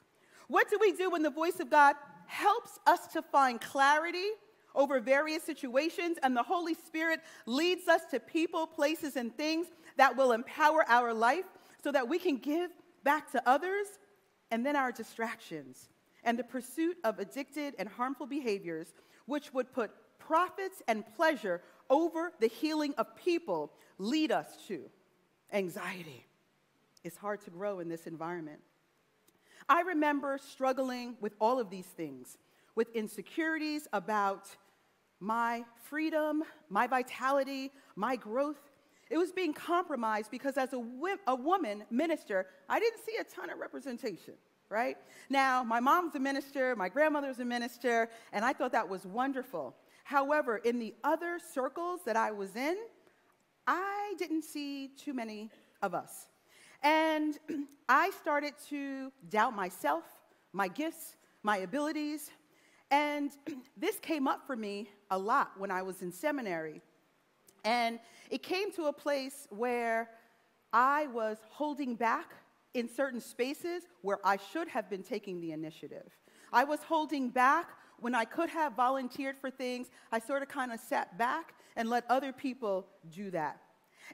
What 0.52 0.70
do 0.70 0.78
we 0.82 0.92
do 0.92 1.10
when 1.10 1.24
the 1.24 1.30
voice 1.30 1.62
of 1.62 1.70
God 1.70 1.96
helps 2.26 2.78
us 2.86 3.08
to 3.14 3.22
find 3.22 3.62
clarity 3.62 4.32
over 4.76 5.00
various 5.00 5.44
situations 5.44 6.18
and 6.22 6.36
the 6.36 6.44
Holy 6.44 6.74
Spirit 6.74 7.22
leads 7.46 7.88
us 7.88 8.02
to 8.12 8.20
people, 8.20 8.68
places, 8.68 9.16
and 9.16 9.34
things 9.34 9.68
that 9.96 10.18
will 10.18 10.34
empower 10.34 10.84
our 10.90 11.14
life 11.14 11.46
so 11.82 11.90
that 11.94 12.10
we 12.10 12.20
can 12.20 12.36
give 12.36 12.70
back 13.06 13.32
to 13.32 13.42
others 13.50 13.88
and 14.52 14.66
then 14.66 14.76
our 14.76 14.92
distractions 14.92 15.88
and 16.26 16.38
the 16.38 16.44
pursuit 16.44 16.98
of 17.06 17.18
addicted 17.18 17.74
and 17.80 17.88
harmful 17.88 18.26
behaviors, 18.26 18.94
which 19.28 19.54
would 19.54 19.72
put 19.72 19.92
profits 20.20 20.82
and 20.90 21.06
pleasure 21.16 21.62
over 21.90 22.34
the 22.42 22.48
healing 22.48 22.94
of 22.98 23.16
people, 23.16 23.72
lead 24.00 24.34
us 24.34 24.58
to 24.68 24.82
anxiety. 25.54 26.26
It's 27.06 27.16
hard 27.16 27.40
to 27.46 27.52
grow 27.52 27.80
in 27.80 27.88
this 27.88 28.06
environment. 28.06 28.60
I 29.70 29.82
remember 29.82 30.38
struggling 30.38 31.16
with 31.22 31.34
all 31.40 31.60
of 31.60 31.70
these 31.70 31.86
things, 31.86 32.38
with 32.76 32.94
insecurities 32.96 33.88
about 33.94 34.48
my 35.20 35.64
freedom, 35.84 36.44
my 36.70 36.88
vitality, 36.88 37.72
my 37.96 38.16
growth. 38.16 38.60
It 39.10 39.18
was 39.18 39.32
being 39.32 39.54
compromised 39.54 40.32
because, 40.32 40.58
as 40.58 40.74
a, 40.74 40.84
a 41.28 41.36
woman 41.36 41.84
minister, 41.90 42.48
I 42.70 42.80
didn't 42.80 43.02
see 43.06 43.18
a 43.20 43.24
ton 43.24 43.50
of 43.50 43.60
representation 43.60 44.34
right? 44.72 44.98
Now, 45.30 45.64
my 45.64 45.82
mom's 45.82 46.16
a 46.16 46.20
minister, 46.20 46.76
my 46.78 46.88
grandmother's 46.88 47.40
a 47.40 47.46
minister, 47.46 48.10
and 48.32 48.46
I 48.46 48.54
thought 48.54 48.72
that 48.72 48.88
was 48.88 49.06
wonderful. 49.06 49.76
However, 50.06 50.58
in 50.58 50.80
the 50.80 50.96
other 51.04 51.40
circles 51.54 52.00
that 52.06 52.16
I 52.16 52.32
was 52.32 52.56
in, 52.56 52.78
I 53.68 54.16
didn't 54.18 54.44
see 54.44 54.92
too 54.98 55.14
many 55.14 55.52
of 55.82 55.94
us. 55.94 56.28
And 56.84 57.38
I 57.90 58.12
started 58.12 58.54
to 58.70 59.12
doubt 59.30 59.56
myself, 59.56 60.04
my 60.54 60.68
gifts, 60.68 61.16
my 61.44 61.58
abilities. 61.58 62.32
And 62.90 63.32
this 63.78 64.00
came 64.00 64.28
up 64.28 64.46
for 64.46 64.56
me 64.56 64.90
a 65.10 65.18
lot 65.18 65.52
when 65.58 65.72
I 65.72 65.82
was 65.82 66.02
in 66.02 66.12
seminary. 66.12 66.82
And 67.64 68.00
it 68.30 68.42
came 68.44 68.72
to 68.74 68.86
a 68.86 68.94
place 68.94 69.48
where 69.50 70.10
I 70.74 71.08
was 71.08 71.38
holding 71.50 71.96
back 71.96 72.32
in 72.74 72.88
certain 72.90 73.20
spaces 73.20 73.84
where 74.02 74.20
I 74.24 74.38
should 74.52 74.68
have 74.70 74.90
been 74.90 75.04
taking 75.04 75.42
the 75.42 75.52
initiative. 75.52 76.10
I 76.54 76.64
was 76.64 76.80
holding 76.82 77.30
back 77.30 77.70
when 78.00 78.16
I 78.16 78.26
could 78.26 78.50
have 78.50 78.74
volunteered 78.74 79.38
for 79.38 79.50
things. 79.50 79.90
I 80.12 80.20
sort 80.20 80.42
of 80.42 80.48
kind 80.48 80.72
of 80.72 80.80
sat 80.80 81.18
back 81.18 81.54
and 81.76 81.90
let 81.90 82.10
other 82.10 82.34
people 82.34 82.88
do 83.12 83.32
that. 83.32 83.62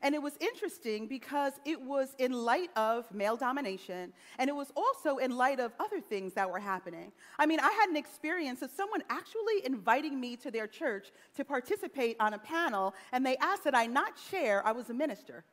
And 0.02 0.14
it 0.16 0.22
was 0.22 0.34
interesting 0.40 1.08
because 1.08 1.54
it 1.66 1.82
was 1.82 2.16
in 2.18 2.32
light 2.32 2.70
of 2.76 3.12
male 3.14 3.36
domination, 3.36 4.14
and 4.38 4.50
it 4.50 4.56
was 4.56 4.72
also 4.76 5.18
in 5.18 5.36
light 5.36 5.60
of 5.60 5.72
other 5.80 6.00
things 6.00 6.34
that 6.34 6.50
were 6.50 6.60
happening. 6.60 7.12
I 7.40 7.46
mean, 7.46 7.60
I 7.60 7.72
had 7.72 7.90
an 7.90 7.98
experience 7.98 8.62
of 8.62 8.72
someone 8.72 9.04
actually 9.10 9.66
inviting 9.66 10.20
me 10.20 10.36
to 10.38 10.52
their 10.52 10.68
church 10.68 11.12
to 11.36 11.44
participate 11.44 12.18
on 12.20 12.34
a 12.34 12.40
panel, 12.40 12.94
and 13.12 13.26
they 13.26 13.38
asked 13.38 13.64
that 13.64 13.76
I 13.76 13.86
not 13.86 14.14
share 14.30 14.66
I 14.66 14.72
was 14.72 14.90
a 14.90 14.94
minister 14.94 15.44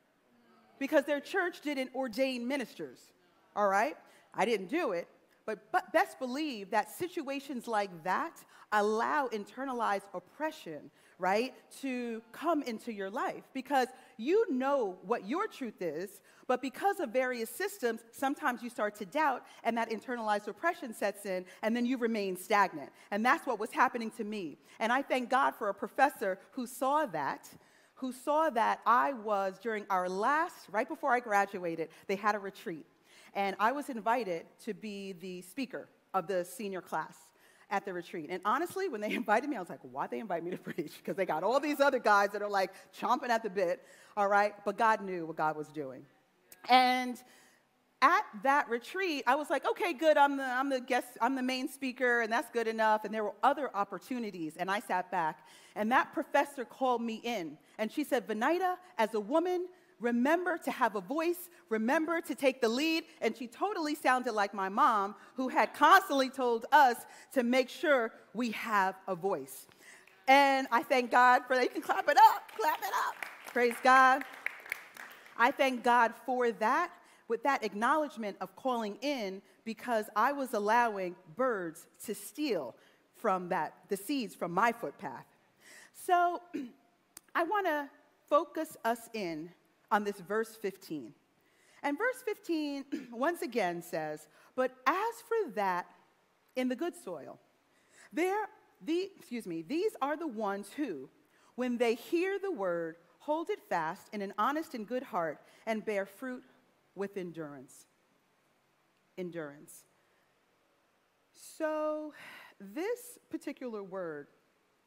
because 0.79 1.05
their 1.05 1.19
church 1.19 1.61
didn't 1.61 1.91
ordain 1.95 2.47
ministers, 2.47 2.99
all 3.55 3.67
right? 3.67 3.95
I 4.33 4.45
didn't 4.45 4.67
do 4.67 4.91
it, 4.91 5.07
but, 5.45 5.71
but 5.71 5.93
best 5.93 6.19
believe 6.19 6.71
that 6.71 6.91
situations 6.91 7.67
like 7.67 8.03
that 8.03 8.43
allow 8.79 9.27
internalized 9.27 10.05
oppression, 10.13 10.91
right, 11.17 11.53
to 11.81 12.21
come 12.31 12.61
into 12.63 12.91
your 12.93 13.09
life 13.09 13.43
because 13.53 13.87
you 14.17 14.51
know 14.51 14.97
what 15.05 15.27
your 15.27 15.47
truth 15.47 15.81
is, 15.81 16.21
but 16.47 16.61
because 16.61 16.99
of 16.99 17.09
various 17.09 17.49
systems, 17.49 18.01
sometimes 18.11 18.61
you 18.61 18.69
start 18.69 18.95
to 18.97 19.05
doubt 19.05 19.43
and 19.63 19.77
that 19.77 19.89
internalized 19.89 20.47
oppression 20.47 20.93
sets 20.93 21.25
in 21.25 21.45
and 21.63 21.75
then 21.75 21.85
you 21.85 21.97
remain 21.97 22.35
stagnant. 22.35 22.91
And 23.11 23.25
that's 23.25 23.47
what 23.47 23.59
was 23.59 23.71
happening 23.71 24.11
to 24.11 24.23
me. 24.23 24.57
And 24.79 24.91
I 24.91 25.01
thank 25.01 25.29
God 25.29 25.55
for 25.55 25.69
a 25.69 25.73
professor 25.73 26.37
who 26.51 26.67
saw 26.67 27.05
that 27.07 27.49
who 27.99 28.11
saw 28.11 28.49
that 28.49 28.81
I 28.85 29.13
was, 29.13 29.57
during 29.57 29.85
our 29.89 30.09
last, 30.09 30.67
right 30.69 30.87
before 30.87 31.13
I 31.13 31.21
graduated, 31.21 31.87
they 32.07 32.17
had 32.17 32.35
a 32.35 32.39
retreat. 32.39 32.85
And 33.33 33.55
I 33.57 33.71
was 33.71 33.89
invited 33.89 34.45
to 34.65 34.73
be 34.73 35.13
the 35.13 35.41
speaker 35.43 35.87
of 36.13 36.27
the 36.27 36.43
senior 36.43 36.81
class 36.81 37.15
at 37.75 37.83
the 37.83 37.91
retreat. 37.91 38.27
And 38.29 38.41
honestly, 38.45 38.87
when 38.87 39.01
they 39.01 39.11
invited 39.21 39.49
me, 39.49 39.57
I 39.57 39.59
was 39.59 39.69
like, 39.69 39.81
why'd 39.81 40.09
they 40.09 40.19
invite 40.19 40.43
me 40.43 40.51
to 40.51 40.57
preach? 40.69 40.93
Because 40.97 41.15
they 41.15 41.25
got 41.25 41.43
all 41.43 41.59
these 41.59 41.81
other 41.81 41.99
guys 41.99 42.29
that 42.31 42.41
are 42.41 42.49
like 42.49 42.71
chomping 42.99 43.29
at 43.29 43.43
the 43.43 43.49
bit, 43.49 43.83
all 44.15 44.27
right? 44.27 44.53
But 44.63 44.77
God 44.77 45.01
knew 45.01 45.25
what 45.25 45.35
God 45.35 45.57
was 45.57 45.67
doing. 45.67 46.03
And 46.69 47.21
at 48.01 48.23
that 48.43 48.69
retreat, 48.69 49.23
I 49.27 49.35
was 49.35 49.49
like, 49.49 49.67
okay, 49.67 49.93
good, 49.93 50.17
I'm 50.17 50.37
the, 50.37 50.45
I'm 50.45 50.69
the 50.69 50.79
guest, 50.79 51.07
I'm 51.21 51.35
the 51.35 51.43
main 51.43 51.67
speaker, 51.67 52.21
and 52.21 52.31
that's 52.31 52.49
good 52.51 52.67
enough. 52.67 53.03
And 53.03 53.13
there 53.13 53.23
were 53.23 53.35
other 53.43 53.69
opportunities, 53.75 54.55
and 54.57 54.71
I 54.71 54.79
sat 54.79 55.11
back. 55.11 55.45
And 55.75 55.91
that 55.91 56.13
professor 56.13 56.65
called 56.65 57.01
me 57.01 57.15
in, 57.23 57.57
and 57.77 57.91
she 57.91 58.03
said, 58.03 58.27
Venida, 58.27 58.75
as 58.97 59.13
a 59.13 59.19
woman, 59.19 59.67
remember 59.99 60.57
to 60.57 60.71
have 60.71 60.95
a 60.95 61.01
voice, 61.01 61.49
remember 61.69 62.21
to 62.21 62.35
take 62.35 62.61
the 62.61 62.69
lead. 62.69 63.03
And 63.21 63.35
she 63.35 63.47
totally 63.47 63.95
sounded 63.95 64.33
like 64.33 64.53
my 64.53 64.69
mom, 64.69 65.15
who 65.35 65.47
had 65.49 65.73
constantly 65.73 66.29
told 66.29 66.65
us 66.71 66.97
to 67.33 67.43
make 67.43 67.69
sure 67.69 68.11
we 68.33 68.51
have 68.51 68.95
a 69.07 69.15
voice. 69.15 69.67
And 70.27 70.67
I 70.71 70.83
thank 70.83 71.11
God 71.11 71.43
for 71.47 71.55
that. 71.55 71.63
You 71.63 71.69
can 71.69 71.81
clap 71.81 72.09
it 72.09 72.17
up, 72.17 72.51
clap 72.57 72.79
it 72.79 72.93
up. 73.07 73.15
Praise 73.53 73.75
God. 73.83 74.23
I 75.37 75.51
thank 75.51 75.83
God 75.83 76.13
for 76.25 76.51
that 76.51 76.91
with 77.27 77.43
that 77.43 77.63
acknowledgement 77.63 78.37
of 78.39 78.55
calling 78.55 78.97
in 79.01 79.41
because 79.63 80.05
I 80.15 80.31
was 80.31 80.53
allowing 80.53 81.15
birds 81.35 81.87
to 82.05 82.15
steal 82.15 82.75
from 83.15 83.49
that, 83.49 83.73
the 83.89 83.97
seeds 83.97 84.35
from 84.35 84.51
my 84.51 84.71
footpath. 84.71 85.25
So 85.93 86.41
I 87.35 87.43
want 87.43 87.65
to 87.65 87.89
focus 88.29 88.77
us 88.85 89.09
in 89.13 89.49
on 89.91 90.03
this 90.03 90.19
verse 90.19 90.55
15. 90.55 91.13
And 91.83 91.97
verse 91.97 92.21
15 92.25 92.85
once 93.11 93.41
again 93.41 93.81
says, 93.81 94.27
But 94.55 94.71
as 94.85 94.95
for 95.27 95.51
that 95.55 95.87
in 96.55 96.69
the 96.69 96.75
good 96.75 96.95
soil, 96.95 97.39
there, 98.11 98.47
the, 98.83 99.09
excuse 99.17 99.45
me, 99.45 99.61
these 99.61 99.91
are 100.01 100.17
the 100.17 100.27
ones 100.27 100.71
who, 100.75 101.09
when 101.55 101.77
they 101.77 101.95
hear 101.95 102.39
the 102.39 102.51
word, 102.51 102.97
hold 103.19 103.49
it 103.49 103.59
fast 103.69 104.09
in 104.13 104.21
an 104.21 104.33
honest 104.37 104.73
and 104.73 104.87
good 104.87 105.03
heart 105.03 105.39
and 105.65 105.85
bear 105.85 106.05
fruit 106.05 106.43
with 106.95 107.17
endurance. 107.17 107.85
Endurance. 109.17 109.85
So, 111.57 112.13
this 112.59 113.19
particular 113.29 113.83
word 113.83 114.27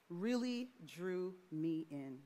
really 0.08 0.68
drew 0.86 1.34
me 1.52 1.86
in. 1.90 2.18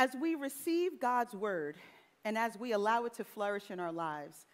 As 0.00 0.16
we 0.18 0.34
receive 0.34 0.98
God's 0.98 1.34
word 1.34 1.76
and 2.24 2.38
as 2.38 2.58
we 2.58 2.72
allow 2.72 3.04
it 3.04 3.12
to 3.16 3.24
flourish 3.24 3.70
in 3.70 3.78
our 3.78 3.92
lives, 3.92 4.46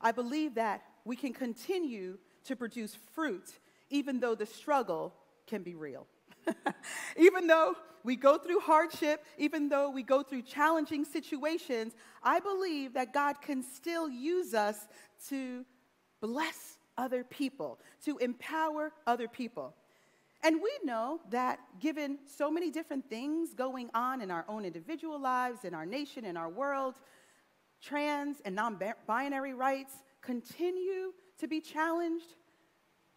I 0.00 0.12
believe 0.12 0.54
that 0.54 0.84
we 1.04 1.16
can 1.16 1.32
continue 1.32 2.18
to 2.44 2.54
produce 2.54 2.96
fruit 3.12 3.50
even 3.90 4.20
though 4.20 4.36
the 4.36 4.46
struggle 4.46 5.12
can 5.48 5.64
be 5.64 5.74
real. 5.74 6.06
even 7.16 7.48
though 7.48 7.74
we 8.04 8.14
go 8.14 8.38
through 8.38 8.60
hardship, 8.60 9.24
even 9.38 9.68
though 9.68 9.90
we 9.90 10.04
go 10.04 10.22
through 10.22 10.42
challenging 10.42 11.04
situations, 11.04 11.94
I 12.22 12.38
believe 12.38 12.94
that 12.94 13.12
God 13.12 13.40
can 13.42 13.64
still 13.64 14.08
use 14.08 14.54
us 14.54 14.86
to 15.30 15.64
bless 16.20 16.78
other 16.96 17.24
people, 17.24 17.80
to 18.04 18.18
empower 18.18 18.92
other 19.04 19.26
people. 19.26 19.74
And 20.44 20.60
we 20.60 20.72
know 20.82 21.20
that 21.30 21.60
given 21.78 22.18
so 22.24 22.50
many 22.50 22.70
different 22.70 23.08
things 23.08 23.54
going 23.54 23.90
on 23.94 24.20
in 24.20 24.30
our 24.30 24.44
own 24.48 24.64
individual 24.64 25.20
lives, 25.20 25.64
in 25.64 25.72
our 25.72 25.86
nation, 25.86 26.24
in 26.24 26.36
our 26.36 26.48
world, 26.48 26.96
trans 27.80 28.40
and 28.44 28.54
non 28.54 28.78
binary 29.06 29.54
rights 29.54 29.94
continue 30.20 31.12
to 31.38 31.46
be 31.46 31.60
challenged 31.60 32.34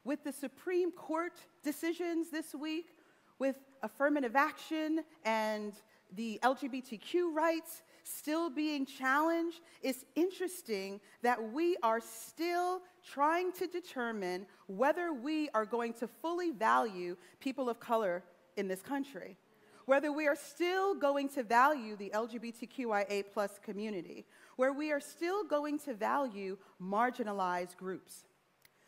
with 0.03 0.23
the 0.23 0.31
Supreme 0.31 0.91
Court 0.91 1.33
decisions 1.63 2.29
this 2.29 2.53
week, 2.53 2.99
with 3.39 3.57
affirmative 3.81 4.35
action 4.35 5.03
and 5.23 5.73
the 6.13 6.39
LGBTQ 6.43 7.33
rights 7.33 7.81
still 8.05 8.49
being 8.49 8.85
challenged, 8.85 9.61
it's 9.81 10.05
interesting 10.15 11.01
that 11.23 11.51
we 11.51 11.75
are 11.81 11.99
still 11.99 12.81
trying 13.03 13.51
to 13.53 13.67
determine 13.67 14.45
whether 14.67 15.11
we 15.11 15.49
are 15.53 15.65
going 15.65 15.93
to 15.93 16.07
fully 16.07 16.51
value 16.51 17.17
people 17.39 17.67
of 17.67 17.79
color 17.79 18.23
in 18.57 18.67
this 18.67 18.81
country, 18.81 19.37
whether 19.85 20.11
we 20.11 20.27
are 20.27 20.35
still 20.35 20.93
going 20.95 21.27
to 21.29 21.43
value 21.43 21.95
the 21.95 22.11
LGBTQIA 22.13 23.23
plus 23.33 23.59
community, 23.63 24.25
where 24.55 24.71
we 24.71 24.91
are 24.91 25.01
still 25.01 25.43
going 25.43 25.79
to 25.79 25.93
value 25.93 26.57
marginalized 26.81 27.75
groups. 27.75 28.23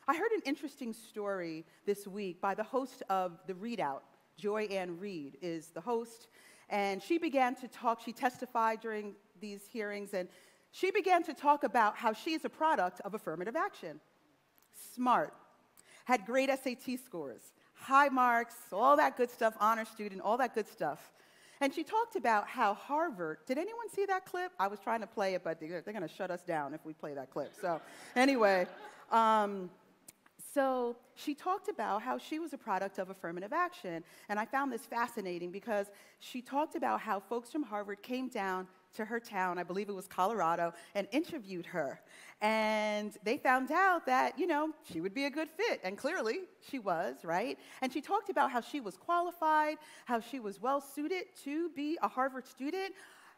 I 0.07 0.15
heard 0.15 0.31
an 0.31 0.41
interesting 0.45 0.93
story 0.93 1.65
this 1.85 2.07
week 2.07 2.39
by 2.39 2.53
the 2.55 2.63
host 2.63 3.03
of 3.09 3.39
The 3.47 3.53
ReidOut. 3.53 4.01
Joy 4.37 4.65
Ann 4.65 4.99
Reid 4.99 5.37
is 5.41 5.69
the 5.69 5.81
host, 5.81 6.27
and 6.69 7.01
she 7.01 7.17
began 7.17 7.55
to 7.55 7.67
talk. 7.67 8.01
She 8.03 8.11
testified 8.11 8.79
during 8.81 9.15
these 9.39 9.67
hearings, 9.67 10.13
and 10.13 10.27
she 10.71 10.91
began 10.91 11.23
to 11.23 11.33
talk 11.33 11.63
about 11.63 11.95
how 11.95 12.13
she 12.13 12.33
is 12.33 12.45
a 12.45 12.49
product 12.49 13.01
of 13.01 13.13
affirmative 13.13 13.55
action. 13.55 13.99
Smart, 14.95 15.33
had 16.05 16.25
great 16.25 16.49
SAT 16.49 16.99
scores, 17.03 17.53
high 17.73 18.09
marks, 18.09 18.55
all 18.71 18.97
that 18.97 19.17
good 19.17 19.29
stuff, 19.29 19.55
honor 19.59 19.85
student, 19.85 20.21
all 20.21 20.37
that 20.37 20.53
good 20.53 20.67
stuff. 20.67 21.11
And 21.59 21.73
she 21.73 21.83
talked 21.83 22.15
about 22.15 22.47
how 22.47 22.75
Harvard, 22.75 23.39
did 23.47 23.57
anyone 23.57 23.89
see 23.89 24.05
that 24.05 24.25
clip? 24.25 24.51
I 24.59 24.67
was 24.67 24.79
trying 24.79 25.01
to 25.01 25.07
play 25.07 25.33
it, 25.33 25.43
but 25.43 25.59
they're, 25.59 25.81
going 25.81 26.01
to 26.01 26.07
shut 26.07 26.29
us 26.29 26.43
down 26.43 26.73
if 26.73 26.85
we 26.85 26.93
play 26.93 27.15
that 27.15 27.31
clip. 27.31 27.53
So, 27.59 27.81
anyway, 28.15 28.67
um, 29.11 29.71
so 30.53 30.95
she 31.15 31.33
talked 31.33 31.67
about 31.69 32.01
how 32.01 32.17
she 32.17 32.39
was 32.39 32.53
a 32.53 32.57
product 32.57 32.99
of 32.99 33.09
affirmative 33.09 33.53
action. 33.53 34.03
And 34.29 34.39
I 34.39 34.45
found 34.45 34.71
this 34.71 34.85
fascinating 34.85 35.51
because 35.51 35.87
she 36.19 36.41
talked 36.41 36.75
about 36.75 37.01
how 37.01 37.19
folks 37.19 37.51
from 37.51 37.63
Harvard 37.63 38.01
came 38.01 38.29
down 38.29 38.67
to 38.95 39.05
her 39.05 39.19
town, 39.19 39.57
I 39.57 39.63
believe 39.63 39.89
it 39.89 39.95
was 39.95 40.07
Colorado, 40.07 40.73
and 40.95 41.07
interviewed 41.11 41.65
her. 41.67 41.99
And 42.41 43.15
they 43.23 43.37
found 43.37 43.71
out 43.71 44.05
that, 44.05 44.39
you 44.39 44.47
know, 44.47 44.71
she 44.91 45.01
would 45.01 45.13
be 45.13 45.25
a 45.25 45.29
good 45.29 45.49
fit. 45.49 45.81
And 45.83 45.97
clearly 45.97 46.39
she 46.69 46.79
was, 46.79 47.17
right? 47.23 47.57
And 47.81 47.91
she 47.91 48.01
talked 48.01 48.29
about 48.29 48.51
how 48.51 48.61
she 48.61 48.79
was 48.79 48.97
qualified, 48.97 49.77
how 50.05 50.19
she 50.19 50.39
was 50.39 50.61
well 50.61 50.81
suited 50.81 51.25
to 51.43 51.69
be 51.75 51.97
a 52.01 52.07
Harvard 52.07 52.47
student. 52.47 52.93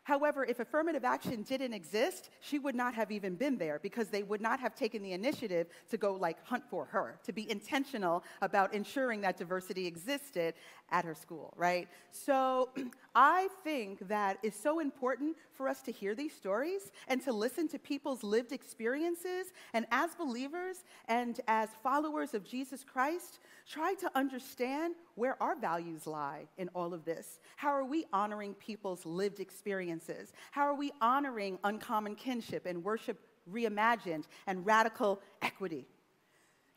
However, 0.09 0.43
if 0.43 0.59
affirmative 0.59 1.05
action 1.05 1.43
didn't 1.43 1.75
exist, 1.75 2.31
she 2.39 2.57
would 2.57 2.73
not 2.73 2.95
have 2.95 3.11
even 3.11 3.35
been 3.35 3.59
there 3.59 3.77
because 3.77 4.07
they 4.07 4.23
would 4.23 4.41
not 4.41 4.59
have 4.59 4.73
taken 4.73 5.03
the 5.03 5.11
initiative 5.11 5.67
to 5.91 5.97
go 5.97 6.13
like 6.15 6.43
hunt 6.43 6.63
for 6.67 6.85
her, 6.85 7.19
to 7.25 7.31
be 7.31 7.47
intentional 7.51 8.23
about 8.41 8.73
ensuring 8.73 9.21
that 9.21 9.37
diversity 9.37 9.85
existed 9.85 10.55
at 10.89 11.05
her 11.05 11.13
school, 11.13 11.53
right? 11.55 11.87
So 12.09 12.69
I 13.15 13.49
think 13.63 14.07
that 14.07 14.37
it's 14.43 14.59
so 14.59 14.79
important 14.79 15.35
for 15.53 15.67
us 15.67 15.81
to 15.83 15.91
hear 15.91 16.15
these 16.15 16.33
stories 16.33 16.91
and 17.07 17.21
to 17.23 17.33
listen 17.33 17.67
to 17.69 17.79
people's 17.79 18.23
lived 18.23 18.51
experiences. 18.51 19.47
And 19.73 19.85
as 19.91 20.15
believers 20.15 20.83
and 21.07 21.39
as 21.47 21.69
followers 21.81 22.33
of 22.33 22.43
Jesus 22.43 22.83
Christ, 22.83 23.39
try 23.67 23.95
to 23.95 24.11
understand 24.15 24.95
where 25.15 25.41
our 25.41 25.55
values 25.55 26.05
lie 26.07 26.47
in 26.57 26.69
all 26.69 26.93
of 26.93 27.05
this. 27.05 27.39
How 27.55 27.69
are 27.69 27.85
we 27.85 28.05
honoring 28.13 28.53
people's 28.53 29.05
lived 29.05 29.39
experiences? 29.39 30.33
How 30.51 30.63
are 30.63 30.75
we 30.75 30.91
honoring 31.01 31.59
uncommon 31.63 32.15
kinship 32.15 32.65
and 32.65 32.83
worship 32.83 33.19
reimagined 33.51 34.25
and 34.47 34.65
radical 34.65 35.21
equity? 35.41 35.87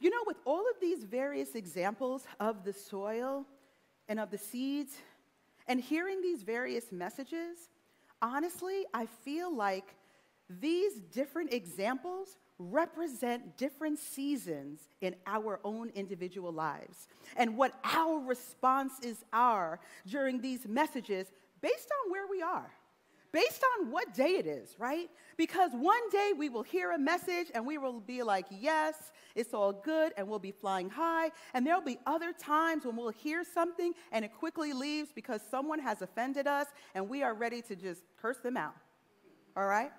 You 0.00 0.10
know, 0.10 0.24
with 0.26 0.38
all 0.44 0.60
of 0.68 0.80
these 0.80 1.04
various 1.04 1.54
examples 1.54 2.24
of 2.40 2.64
the 2.64 2.72
soil 2.72 3.46
and 4.08 4.18
of 4.18 4.30
the 4.30 4.38
seeds, 4.38 4.96
and 5.68 5.80
hearing 5.80 6.20
these 6.20 6.42
various 6.42 6.92
messages, 6.92 7.70
honestly, 8.20 8.84
I 8.92 9.06
feel 9.06 9.54
like 9.54 9.94
these 10.48 11.00
different 11.12 11.52
examples 11.52 12.36
represent 12.58 13.56
different 13.56 13.98
seasons 13.98 14.88
in 15.00 15.16
our 15.26 15.60
own 15.64 15.90
individual 15.94 16.52
lives. 16.52 17.08
And 17.36 17.56
what 17.56 17.72
our 17.84 18.18
responses 18.20 19.24
are 19.32 19.80
during 20.06 20.40
these 20.40 20.66
messages 20.66 21.32
based 21.60 21.88
on 22.04 22.10
where 22.10 22.26
we 22.26 22.42
are 22.42 22.70
based 23.32 23.64
on 23.78 23.90
what 23.90 24.14
day 24.14 24.32
it 24.32 24.46
is, 24.46 24.76
right? 24.78 25.08
Because 25.36 25.72
one 25.72 26.08
day 26.10 26.32
we 26.36 26.48
will 26.50 26.62
hear 26.62 26.92
a 26.92 26.98
message 26.98 27.48
and 27.54 27.66
we 27.66 27.78
will 27.78 28.00
be 28.00 28.22
like, 28.22 28.46
yes, 28.50 29.10
it's 29.34 29.54
all 29.54 29.72
good, 29.72 30.12
and 30.18 30.28
we'll 30.28 30.38
be 30.38 30.52
flying 30.52 30.90
high. 30.90 31.30
And 31.54 31.66
there'll 31.66 31.80
be 31.80 31.98
other 32.06 32.32
times 32.32 32.84
when 32.84 32.96
we'll 32.96 33.08
hear 33.08 33.42
something 33.42 33.94
and 34.12 34.24
it 34.24 34.32
quickly 34.38 34.74
leaves 34.74 35.10
because 35.14 35.40
someone 35.50 35.78
has 35.78 36.02
offended 36.02 36.46
us 36.46 36.66
and 36.94 37.08
we 37.08 37.22
are 37.22 37.34
ready 37.34 37.62
to 37.62 37.74
just 37.74 38.02
curse 38.20 38.38
them 38.38 38.56
out, 38.58 38.74
all 39.56 39.66
right? 39.66 39.90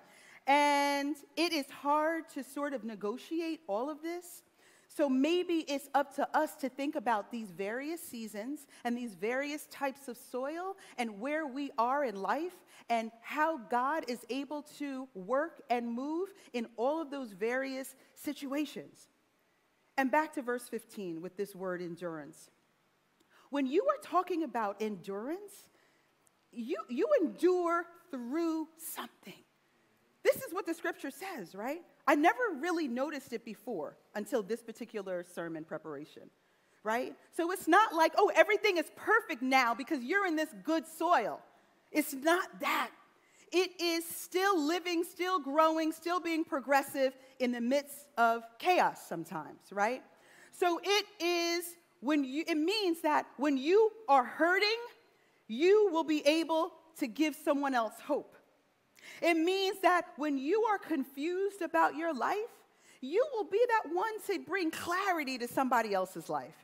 And 0.46 1.16
it 1.36 1.52
is 1.52 1.68
hard 1.70 2.28
to 2.34 2.44
sort 2.44 2.74
of 2.74 2.84
negotiate 2.84 3.60
all 3.66 3.90
of 3.90 4.02
this 4.02 4.42
so 4.96 5.08
maybe 5.08 5.64
it's 5.66 5.88
up 5.92 6.14
to 6.16 6.36
us 6.36 6.54
to 6.56 6.68
think 6.68 6.94
about 6.94 7.32
these 7.32 7.50
various 7.50 8.00
seasons 8.00 8.66
and 8.84 8.96
these 8.96 9.14
various 9.14 9.66
types 9.66 10.06
of 10.06 10.16
soil 10.16 10.76
and 10.98 11.18
where 11.18 11.48
we 11.48 11.72
are 11.78 12.04
in 12.04 12.14
life 12.14 12.54
and 12.88 13.10
how 13.20 13.58
God 13.58 14.04
is 14.06 14.24
able 14.30 14.62
to 14.78 15.08
work 15.14 15.60
and 15.68 15.90
move 15.90 16.28
in 16.52 16.68
all 16.76 17.02
of 17.02 17.10
those 17.10 17.32
various 17.32 17.96
situations. 18.14 19.08
And 19.96 20.12
back 20.12 20.32
to 20.34 20.42
verse 20.42 20.68
15 20.68 21.20
with 21.20 21.36
this 21.36 21.56
word 21.56 21.82
endurance. 21.82 22.50
When 23.50 23.66
you 23.66 23.82
are 23.84 24.00
talking 24.02 24.44
about 24.44 24.76
endurance, 24.80 25.68
you, 26.52 26.76
you 26.88 27.08
endure 27.20 27.84
through 28.12 28.68
something. 28.78 29.43
This 30.24 30.36
is 30.36 30.52
what 30.52 30.66
the 30.66 30.74
scripture 30.74 31.10
says, 31.10 31.54
right? 31.54 31.82
I 32.06 32.14
never 32.14 32.40
really 32.58 32.88
noticed 32.88 33.32
it 33.32 33.44
before 33.44 33.96
until 34.14 34.42
this 34.42 34.62
particular 34.62 35.24
sermon 35.34 35.64
preparation, 35.64 36.22
right? 36.82 37.14
So 37.36 37.52
it's 37.52 37.68
not 37.68 37.94
like, 37.94 38.14
oh, 38.16 38.32
everything 38.34 38.78
is 38.78 38.90
perfect 38.96 39.42
now 39.42 39.74
because 39.74 40.02
you're 40.02 40.26
in 40.26 40.34
this 40.34 40.48
good 40.64 40.86
soil. 40.86 41.40
It's 41.92 42.14
not 42.14 42.60
that. 42.60 42.90
It 43.52 43.80
is 43.80 44.04
still 44.06 44.60
living, 44.60 45.04
still 45.04 45.38
growing, 45.38 45.92
still 45.92 46.18
being 46.20 46.44
progressive 46.44 47.14
in 47.38 47.52
the 47.52 47.60
midst 47.60 48.08
of 48.16 48.42
chaos 48.58 49.06
sometimes, 49.06 49.60
right? 49.70 50.02
So 50.52 50.80
it 50.82 51.06
is 51.22 51.76
when 52.00 52.24
you, 52.24 52.44
it 52.48 52.56
means 52.56 53.02
that 53.02 53.26
when 53.36 53.56
you 53.56 53.90
are 54.08 54.24
hurting, 54.24 54.68
you 55.48 55.90
will 55.92 56.04
be 56.04 56.26
able 56.26 56.72
to 56.98 57.06
give 57.06 57.36
someone 57.36 57.74
else 57.74 57.94
hope. 58.00 58.33
It 59.22 59.36
means 59.36 59.80
that 59.80 60.06
when 60.16 60.38
you 60.38 60.62
are 60.64 60.78
confused 60.78 61.62
about 61.62 61.96
your 61.96 62.14
life, 62.14 62.36
you 63.00 63.24
will 63.34 63.44
be 63.44 63.60
that 63.68 63.94
one 63.94 64.12
to 64.28 64.38
bring 64.38 64.70
clarity 64.70 65.38
to 65.38 65.48
somebody 65.48 65.94
else's 65.94 66.28
life. 66.28 66.54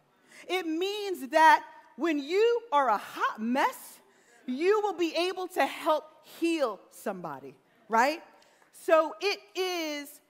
It 0.49 0.67
means 0.67 1.29
that 1.29 1.65
when 1.97 2.19
you 2.19 2.63
are 2.73 2.89
a 2.89 2.97
hot 2.97 3.41
mess, 3.41 3.99
you 4.47 4.81
will 4.83 4.95
be 4.95 5.15
able 5.15 5.49
to 5.49 5.67
help 5.67 6.05
heal 6.23 6.81
somebody, 6.91 7.55
right? 7.89 8.23
So 8.73 9.15
it 9.21 9.39
is 9.55 10.21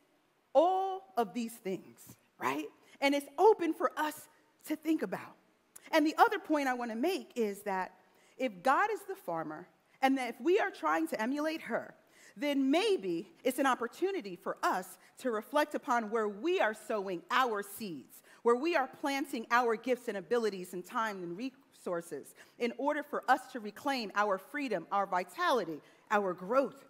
all 0.54 1.02
of 1.16 1.32
these 1.32 1.52
things, 1.52 1.98
right? 2.38 2.66
And 3.00 3.14
it's 3.14 3.28
open 3.38 3.72
for 3.72 3.92
us 3.96 4.28
to 4.66 4.76
think 4.76 5.02
about. 5.02 5.36
And 5.92 6.06
the 6.06 6.14
other 6.18 6.38
point 6.38 6.68
I 6.68 6.74
want 6.74 6.90
to 6.90 6.96
make 6.96 7.30
is 7.36 7.62
that 7.62 7.92
if 8.36 8.62
God 8.62 8.90
is 8.92 9.00
the 9.08 9.14
farmer, 9.14 9.68
and 10.02 10.16
that 10.18 10.30
if 10.30 10.40
we 10.40 10.58
are 10.58 10.70
trying 10.70 11.06
to 11.08 11.20
emulate 11.20 11.62
her, 11.62 11.94
then 12.36 12.70
maybe 12.70 13.28
it's 13.44 13.58
an 13.58 13.66
opportunity 13.66 14.36
for 14.36 14.56
us 14.62 14.98
to 15.18 15.30
reflect 15.30 15.74
upon 15.74 16.10
where 16.10 16.28
we 16.28 16.60
are 16.60 16.74
sowing 16.74 17.22
our 17.30 17.62
seeds, 17.62 18.22
where 18.42 18.56
we 18.56 18.76
are 18.76 18.88
planting 19.00 19.46
our 19.50 19.76
gifts 19.76 20.08
and 20.08 20.16
abilities 20.16 20.72
and 20.72 20.84
time 20.84 21.22
and 21.22 21.36
resources 21.36 22.34
in 22.58 22.72
order 22.78 23.02
for 23.02 23.22
us 23.28 23.40
to 23.52 23.60
reclaim 23.60 24.10
our 24.14 24.38
freedom, 24.38 24.86
our 24.90 25.06
vitality, 25.06 25.80
our 26.10 26.32
growth. 26.32 26.84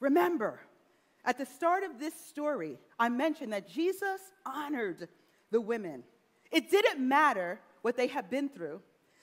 Remember, 0.00 0.60
at 1.24 1.38
the 1.38 1.46
start 1.46 1.82
of 1.82 1.98
this 1.98 2.14
story, 2.14 2.78
I 2.98 3.08
mentioned 3.08 3.52
that 3.52 3.68
Jesus 3.68 4.20
honored 4.44 5.08
the 5.50 5.60
women. 5.60 6.02
It 6.50 6.70
didn't 6.70 7.06
matter 7.06 7.60
what 7.82 7.96
they 7.96 8.06
had 8.06 8.28
been 8.30 8.48
through, 8.48 8.80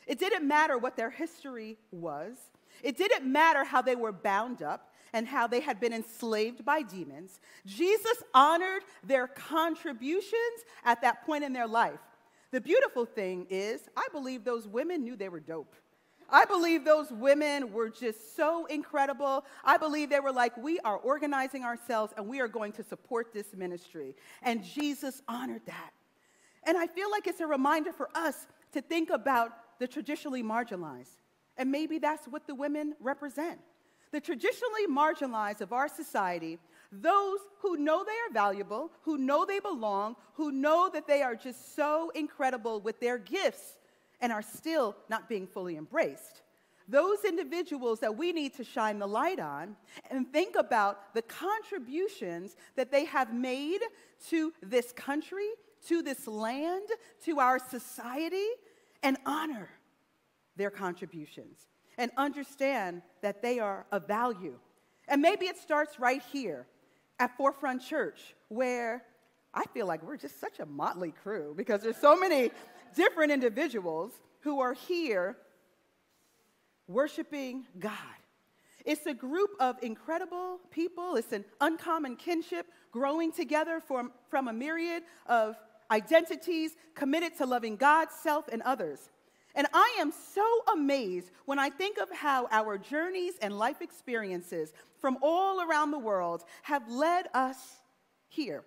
it 0.07 0.19
didn't 0.19 0.47
matter 0.47 0.77
what 0.77 0.97
their 0.97 1.09
history 1.09 1.77
was, 1.91 2.35
it 2.83 2.97
didn't 2.97 3.31
matter 3.31 3.63
how 3.63 3.81
they 3.81 3.95
were 3.95 4.11
bound 4.11 4.63
up 4.63 4.90
and 5.13 5.27
how 5.27 5.47
they 5.47 5.59
had 5.59 5.79
been 5.79 5.93
enslaved 5.93 6.63
by 6.63 6.81
demons. 6.81 7.39
Jesus 7.65 8.23
honored 8.33 8.83
their 9.03 9.27
contributions 9.27 10.33
at 10.85 11.01
that 11.01 11.25
point 11.25 11.43
in 11.43 11.53
their 11.53 11.67
life. 11.67 11.99
The 12.51 12.61
beautiful 12.61 13.05
thing 13.05 13.47
is, 13.49 13.81
I 13.95 14.07
believe 14.11 14.43
those 14.43 14.67
women 14.67 15.03
knew 15.03 15.15
they 15.15 15.29
were 15.29 15.39
dope. 15.39 15.75
I 16.29 16.45
believe 16.45 16.85
those 16.85 17.11
women 17.11 17.73
were 17.73 17.89
just 17.89 18.37
so 18.37 18.65
incredible. 18.65 19.45
I 19.65 19.77
believe 19.77 20.09
they 20.09 20.21
were 20.21 20.31
like, 20.31 20.55
we 20.55 20.79
are 20.79 20.97
organizing 20.97 21.65
ourselves 21.65 22.13
and 22.15 22.27
we 22.27 22.39
are 22.39 22.47
going 22.47 22.71
to 22.73 22.83
support 22.83 23.33
this 23.33 23.53
ministry. 23.53 24.15
And 24.41 24.63
Jesus 24.63 25.21
honored 25.27 25.65
that. 25.65 25.91
And 26.63 26.77
I 26.77 26.87
feel 26.87 27.11
like 27.11 27.27
it's 27.27 27.41
a 27.41 27.47
reminder 27.47 27.91
for 27.91 28.09
us 28.15 28.47
to 28.71 28.81
think 28.81 29.09
about 29.09 29.51
the 29.79 29.87
traditionally 29.87 30.43
marginalized. 30.43 31.17
And 31.57 31.69
maybe 31.69 31.99
that's 31.99 32.27
what 32.27 32.47
the 32.47 32.55
women 32.55 32.95
represent. 33.01 33.59
The 34.11 34.19
traditionally 34.19 34.87
marginalized 34.89 35.61
of 35.61 35.71
our 35.71 35.87
society, 35.87 36.59
those 36.91 37.39
who 37.61 37.77
know 37.77 38.03
they 38.03 38.11
are 38.11 38.33
valuable, 38.33 38.91
who 39.03 39.17
know 39.17 39.45
they 39.45 39.59
belong, 39.59 40.17
who 40.33 40.51
know 40.51 40.89
that 40.93 41.07
they 41.07 41.21
are 41.21 41.35
just 41.35 41.75
so 41.75 42.11
incredible 42.13 42.81
with 42.81 42.99
their 42.99 43.17
gifts 43.17 43.77
and 44.19 44.31
are 44.31 44.41
still 44.41 44.95
not 45.09 45.29
being 45.29 45.47
fully 45.47 45.77
embraced. 45.77 46.41
Those 46.89 47.23
individuals 47.23 48.01
that 48.01 48.17
we 48.17 48.33
need 48.33 48.53
to 48.55 48.65
shine 48.65 48.99
the 48.99 49.07
light 49.07 49.39
on 49.39 49.77
and 50.09 50.31
think 50.31 50.55
about 50.57 51.13
the 51.13 51.21
contributions 51.21 52.57
that 52.75 52.91
they 52.91 53.05
have 53.05 53.33
made 53.33 53.79
to 54.27 54.51
this 54.61 54.91
country, 54.91 55.47
to 55.87 56.01
this 56.01 56.27
land, 56.27 56.89
to 57.23 57.39
our 57.39 57.59
society, 57.59 58.47
and 59.03 59.17
honor 59.25 59.69
their 60.57 60.69
contributions 60.69 61.70
and 62.01 62.11
understand 62.17 63.03
that 63.21 63.43
they 63.43 63.59
are 63.59 63.85
of 63.91 64.07
value. 64.07 64.57
And 65.07 65.21
maybe 65.21 65.45
it 65.45 65.55
starts 65.55 65.99
right 65.99 66.23
here 66.33 66.65
at 67.19 67.37
Forefront 67.37 67.83
Church, 67.83 68.33
where 68.47 69.03
I 69.53 69.65
feel 69.65 69.85
like 69.85 70.01
we're 70.01 70.17
just 70.17 70.39
such 70.39 70.59
a 70.59 70.65
motley 70.65 71.13
crew 71.23 71.53
because 71.55 71.83
there's 71.83 71.97
so 71.97 72.15
many 72.15 72.49
different 72.95 73.31
individuals 73.31 74.13
who 74.39 74.61
are 74.61 74.73
here 74.73 75.37
worshiping 76.87 77.65
God. 77.77 77.93
It's 78.83 79.05
a 79.05 79.13
group 79.13 79.51
of 79.59 79.75
incredible 79.83 80.59
people. 80.71 81.17
It's 81.17 81.33
an 81.33 81.45
uncommon 81.59 82.15
kinship 82.15 82.65
growing 82.91 83.31
together 83.31 83.79
from, 83.79 84.11
from 84.27 84.47
a 84.47 84.53
myriad 84.53 85.03
of 85.27 85.55
identities 85.91 86.71
committed 86.95 87.37
to 87.37 87.45
loving 87.45 87.75
God, 87.75 88.07
self, 88.11 88.47
and 88.47 88.63
others. 88.63 89.11
And 89.55 89.67
I 89.73 89.97
am 89.99 90.11
so 90.11 90.45
amazed 90.73 91.31
when 91.45 91.59
I 91.59 91.69
think 91.69 91.97
of 91.97 92.09
how 92.11 92.47
our 92.51 92.77
journeys 92.77 93.33
and 93.41 93.57
life 93.57 93.81
experiences 93.81 94.73
from 94.99 95.17
all 95.21 95.61
around 95.61 95.91
the 95.91 95.99
world 95.99 96.43
have 96.63 96.89
led 96.89 97.27
us 97.33 97.57
here, 98.27 98.63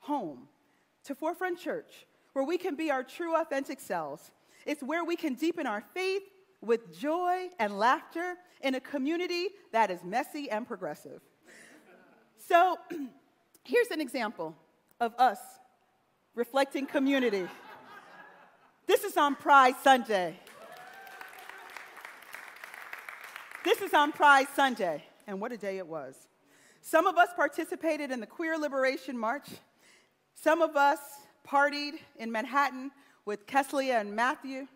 home, 0.00 0.48
to 1.04 1.14
Forefront 1.14 1.58
Church, 1.58 2.06
where 2.32 2.44
we 2.44 2.58
can 2.58 2.76
be 2.76 2.90
our 2.90 3.02
true, 3.02 3.34
authentic 3.34 3.80
selves. 3.80 4.30
It's 4.66 4.82
where 4.82 5.04
we 5.04 5.16
can 5.16 5.34
deepen 5.34 5.66
our 5.66 5.82
faith 5.94 6.22
with 6.60 6.96
joy 6.96 7.48
and 7.58 7.78
laughter 7.78 8.36
in 8.60 8.76
a 8.76 8.80
community 8.80 9.48
that 9.72 9.90
is 9.90 10.04
messy 10.04 10.48
and 10.48 10.66
progressive. 10.66 11.20
So, 12.48 12.78
here's 13.64 13.88
an 13.88 14.00
example 14.00 14.56
of 15.00 15.14
us 15.18 15.38
reflecting 16.34 16.86
community. 16.86 17.46
This 18.86 19.04
is 19.04 19.16
on 19.16 19.36
Pride 19.36 19.74
Sunday. 19.82 20.36
This 23.64 23.80
is 23.80 23.94
on 23.94 24.10
Pride 24.10 24.48
Sunday, 24.56 25.04
and 25.28 25.40
what 25.40 25.52
a 25.52 25.56
day 25.56 25.78
it 25.78 25.86
was. 25.86 26.16
Some 26.80 27.06
of 27.06 27.16
us 27.16 27.28
participated 27.36 28.10
in 28.10 28.18
the 28.18 28.26
Queer 28.26 28.58
Liberation 28.58 29.16
March. 29.16 29.48
Some 30.34 30.60
of 30.62 30.76
us 30.76 30.98
partied 31.48 31.92
in 32.18 32.32
Manhattan 32.32 32.90
with 33.24 33.46
Keslia 33.46 34.00
and 34.00 34.16
Matthew. 34.16 34.66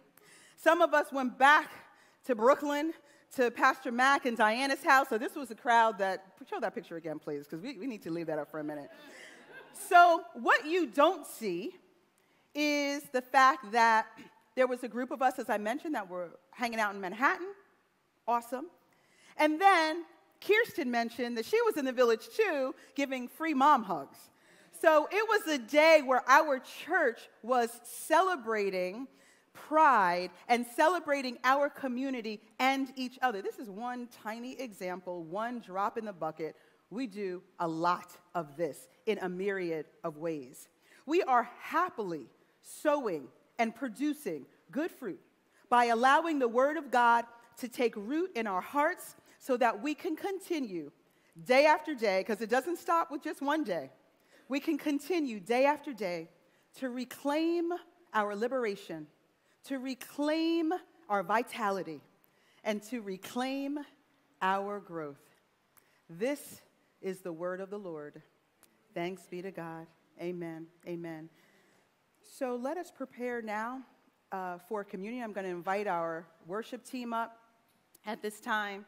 Some 0.56 0.82
of 0.82 0.94
us 0.94 1.10
went 1.12 1.36
back 1.36 1.68
to 2.26 2.36
Brooklyn 2.36 2.92
to 3.34 3.50
Pastor 3.50 3.90
Mac 3.90 4.24
and 4.24 4.36
Diana's 4.36 4.84
house. 4.84 5.08
So 5.08 5.18
this 5.18 5.34
was 5.34 5.50
a 5.50 5.56
crowd 5.56 5.98
that, 5.98 6.24
show 6.48 6.60
that 6.60 6.76
picture 6.76 6.96
again, 6.96 7.18
please, 7.18 7.44
because 7.44 7.60
we, 7.60 7.76
we 7.76 7.88
need 7.88 8.02
to 8.02 8.10
leave 8.10 8.28
that 8.28 8.38
up 8.38 8.52
for 8.52 8.60
a 8.60 8.64
minute. 8.64 8.88
So, 9.88 10.22
what 10.34 10.64
you 10.64 10.86
don't 10.86 11.26
see 11.26 11.74
is 12.56 13.02
the 13.12 13.22
fact 13.22 13.70
that 13.72 14.06
there 14.56 14.66
was 14.66 14.82
a 14.82 14.88
group 14.88 15.10
of 15.10 15.22
us, 15.22 15.38
as 15.38 15.50
I 15.50 15.58
mentioned, 15.58 15.94
that 15.94 16.08
were 16.08 16.30
hanging 16.50 16.80
out 16.80 16.94
in 16.94 17.00
Manhattan. 17.00 17.48
Awesome. 18.26 18.66
And 19.36 19.60
then 19.60 20.04
Kirsten 20.40 20.90
mentioned 20.90 21.36
that 21.36 21.44
she 21.44 21.60
was 21.62 21.76
in 21.76 21.84
the 21.84 21.92
village 21.92 22.28
too, 22.34 22.74
giving 22.94 23.28
free 23.28 23.54
mom 23.54 23.84
hugs. 23.84 24.18
So 24.80 25.08
it 25.10 25.26
was 25.28 25.46
a 25.54 25.58
day 25.58 26.02
where 26.04 26.22
our 26.28 26.58
church 26.58 27.20
was 27.42 27.70
celebrating 27.84 29.06
pride 29.52 30.30
and 30.48 30.66
celebrating 30.76 31.38
our 31.44 31.68
community 31.68 32.40
and 32.58 32.92
each 32.96 33.18
other. 33.22 33.40
This 33.42 33.58
is 33.58 33.70
one 33.70 34.08
tiny 34.22 34.52
example, 34.60 35.24
one 35.24 35.60
drop 35.60 35.96
in 35.96 36.04
the 36.04 36.12
bucket. 36.12 36.56
We 36.90 37.06
do 37.06 37.42
a 37.58 37.66
lot 37.66 38.12
of 38.34 38.56
this 38.56 38.86
in 39.06 39.18
a 39.18 39.28
myriad 39.28 39.86
of 40.04 40.18
ways. 40.18 40.68
We 41.06 41.22
are 41.22 41.48
happily 41.60 42.26
sowing 42.66 43.28
and 43.58 43.74
producing 43.74 44.44
good 44.70 44.90
fruit 44.90 45.20
by 45.68 45.86
allowing 45.86 46.38
the 46.38 46.48
Word 46.48 46.76
of 46.76 46.90
God 46.90 47.24
to 47.58 47.68
take 47.68 47.94
root 47.96 48.30
in 48.34 48.46
our 48.46 48.60
hearts 48.60 49.16
so 49.38 49.56
that 49.56 49.82
we 49.82 49.94
can 49.94 50.16
continue 50.16 50.90
day 51.44 51.66
after 51.66 51.94
day, 51.94 52.20
because 52.20 52.40
it 52.40 52.50
doesn't 52.50 52.78
stop 52.78 53.10
with 53.10 53.22
just 53.22 53.40
one 53.40 53.64
day 53.64 53.90
we 54.48 54.60
can 54.60 54.78
continue 54.78 55.40
day 55.40 55.64
after 55.64 55.92
day 55.92 56.28
to 56.78 56.88
reclaim 56.88 57.72
our 58.14 58.36
liberation, 58.36 59.06
to 59.64 59.78
reclaim 59.78 60.72
our 61.08 61.22
vitality, 61.22 62.00
and 62.64 62.82
to 62.82 63.00
reclaim 63.00 63.78
our 64.42 64.80
growth. 64.80 65.20
This 66.08 66.60
is 67.00 67.20
the 67.20 67.32
word 67.32 67.60
of 67.60 67.70
the 67.70 67.78
Lord. 67.78 68.22
Thanks 68.94 69.22
be 69.26 69.42
to 69.42 69.50
God. 69.50 69.86
Amen. 70.20 70.66
Amen. 70.86 71.28
So 72.28 72.56
let 72.56 72.76
us 72.76 72.90
prepare 72.90 73.40
now 73.40 73.80
uh, 74.32 74.58
for 74.68 74.84
communion. 74.84 75.22
I'm 75.22 75.32
going 75.32 75.46
to 75.46 75.50
invite 75.50 75.86
our 75.86 76.26
worship 76.46 76.84
team 76.84 77.14
up 77.14 77.38
at 78.04 78.20
this 78.20 78.40
time. 78.40 78.84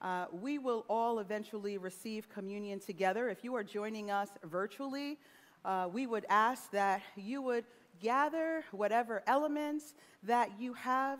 Uh, 0.00 0.26
we 0.32 0.58
will 0.58 0.86
all 0.88 1.18
eventually 1.18 1.76
receive 1.76 2.28
communion 2.28 2.78
together. 2.78 3.28
If 3.28 3.44
you 3.44 3.54
are 3.56 3.64
joining 3.64 4.10
us 4.10 4.30
virtually, 4.44 5.18
uh, 5.64 5.88
we 5.92 6.06
would 6.06 6.24
ask 6.30 6.70
that 6.70 7.02
you 7.16 7.42
would 7.42 7.64
gather 8.00 8.64
whatever 8.70 9.22
elements 9.26 9.94
that 10.22 10.50
you 10.58 10.72
have 10.72 11.18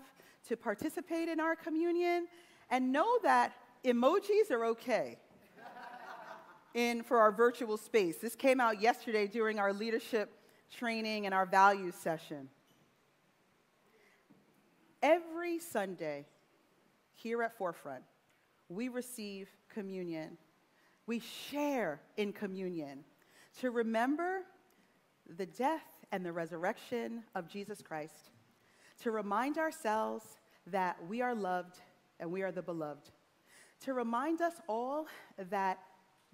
to 0.49 0.57
participate 0.57 1.29
in 1.29 1.41
our 1.41 1.57
communion 1.57 2.27
and 2.71 2.91
know 2.91 3.19
that 3.23 3.53
emojis 3.85 4.51
are 4.51 4.65
okay 4.67 5.19
in 6.75 7.03
for 7.03 7.19
our 7.19 7.33
virtual 7.33 7.77
space. 7.77 8.17
This 8.17 8.37
came 8.37 8.61
out 8.61 8.81
yesterday 8.81 9.27
during 9.27 9.59
our 9.59 9.73
leadership 9.73 10.33
training 10.71 11.27
and 11.27 11.35
our 11.35 11.47
values 11.47 11.95
session. 11.95 12.49
Every 15.03 15.59
Sunday 15.59 16.27
here 17.15 17.43
at 17.43 17.57
Forefront, 17.57 18.03
we 18.69 18.89
receive 18.89 19.49
communion. 19.69 20.37
We 21.07 21.21
share 21.21 22.01
in 22.17 22.33
communion 22.33 23.05
to 23.61 23.71
remember 23.71 24.43
the 25.37 25.47
death 25.47 25.85
and 26.13 26.25
the 26.25 26.33
resurrection 26.33 27.23
of 27.35 27.49
Jesus 27.49 27.83
Christ, 27.83 28.31
to 29.03 29.11
remind 29.11 29.59
ourselves 29.59 30.25
that 30.67 30.97
we 31.09 31.23
are 31.23 31.35
loved 31.35 31.79
and 32.19 32.31
we 32.31 32.43
are 32.43 32.53
the 32.53 32.63
beloved, 32.63 33.11
to 33.85 33.95
remind 33.95 34.41
us 34.41 34.55
all 34.69 35.07
that 35.51 35.79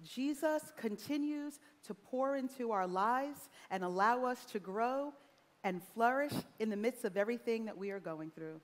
Jesus 0.03 0.61
continues 0.77 1.59
to 1.87 1.93
pour 1.93 2.35
into 2.35 2.71
our 2.71 2.87
lives 2.87 3.49
and 3.71 3.83
allow 3.83 4.25
us 4.25 4.45
to 4.45 4.59
grow 4.59 5.13
and 5.63 5.81
flourish 5.93 6.33
in 6.59 6.69
the 6.69 6.77
midst 6.77 7.03
of 7.03 7.17
everything 7.17 7.65
that 7.65 7.77
we 7.77 7.91
are 7.91 7.99
going 7.99 8.31
through. 8.31 8.61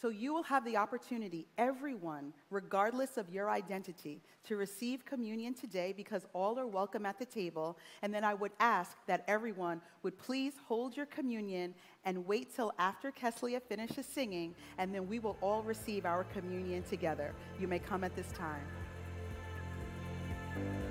So 0.00 0.08
you 0.08 0.32
will 0.32 0.42
have 0.44 0.64
the 0.64 0.76
opportunity, 0.76 1.46
everyone, 1.58 2.32
regardless 2.50 3.16
of 3.18 3.30
your 3.30 3.50
identity, 3.50 4.20
to 4.44 4.56
receive 4.56 5.04
communion 5.04 5.54
today 5.54 5.92
because 5.94 6.26
all 6.32 6.58
are 6.58 6.66
welcome 6.66 7.06
at 7.06 7.18
the 7.18 7.26
table. 7.26 7.78
And 8.00 8.12
then 8.12 8.24
I 8.24 8.34
would 8.34 8.52
ask 8.58 8.96
that 9.06 9.24
everyone 9.28 9.80
would 10.02 10.18
please 10.18 10.54
hold 10.66 10.96
your 10.96 11.06
communion 11.06 11.74
and 12.04 12.26
wait 12.26 12.54
till 12.54 12.72
after 12.78 13.12
Keslia 13.12 13.62
finishes 13.62 14.06
singing, 14.06 14.54
and 14.78 14.92
then 14.94 15.06
we 15.06 15.18
will 15.18 15.36
all 15.40 15.62
receive 15.62 16.04
our 16.04 16.24
communion 16.24 16.82
together. 16.82 17.34
You 17.60 17.68
may 17.68 17.78
come 17.78 18.02
at 18.02 18.16
this 18.16 18.32
time. 18.32 18.81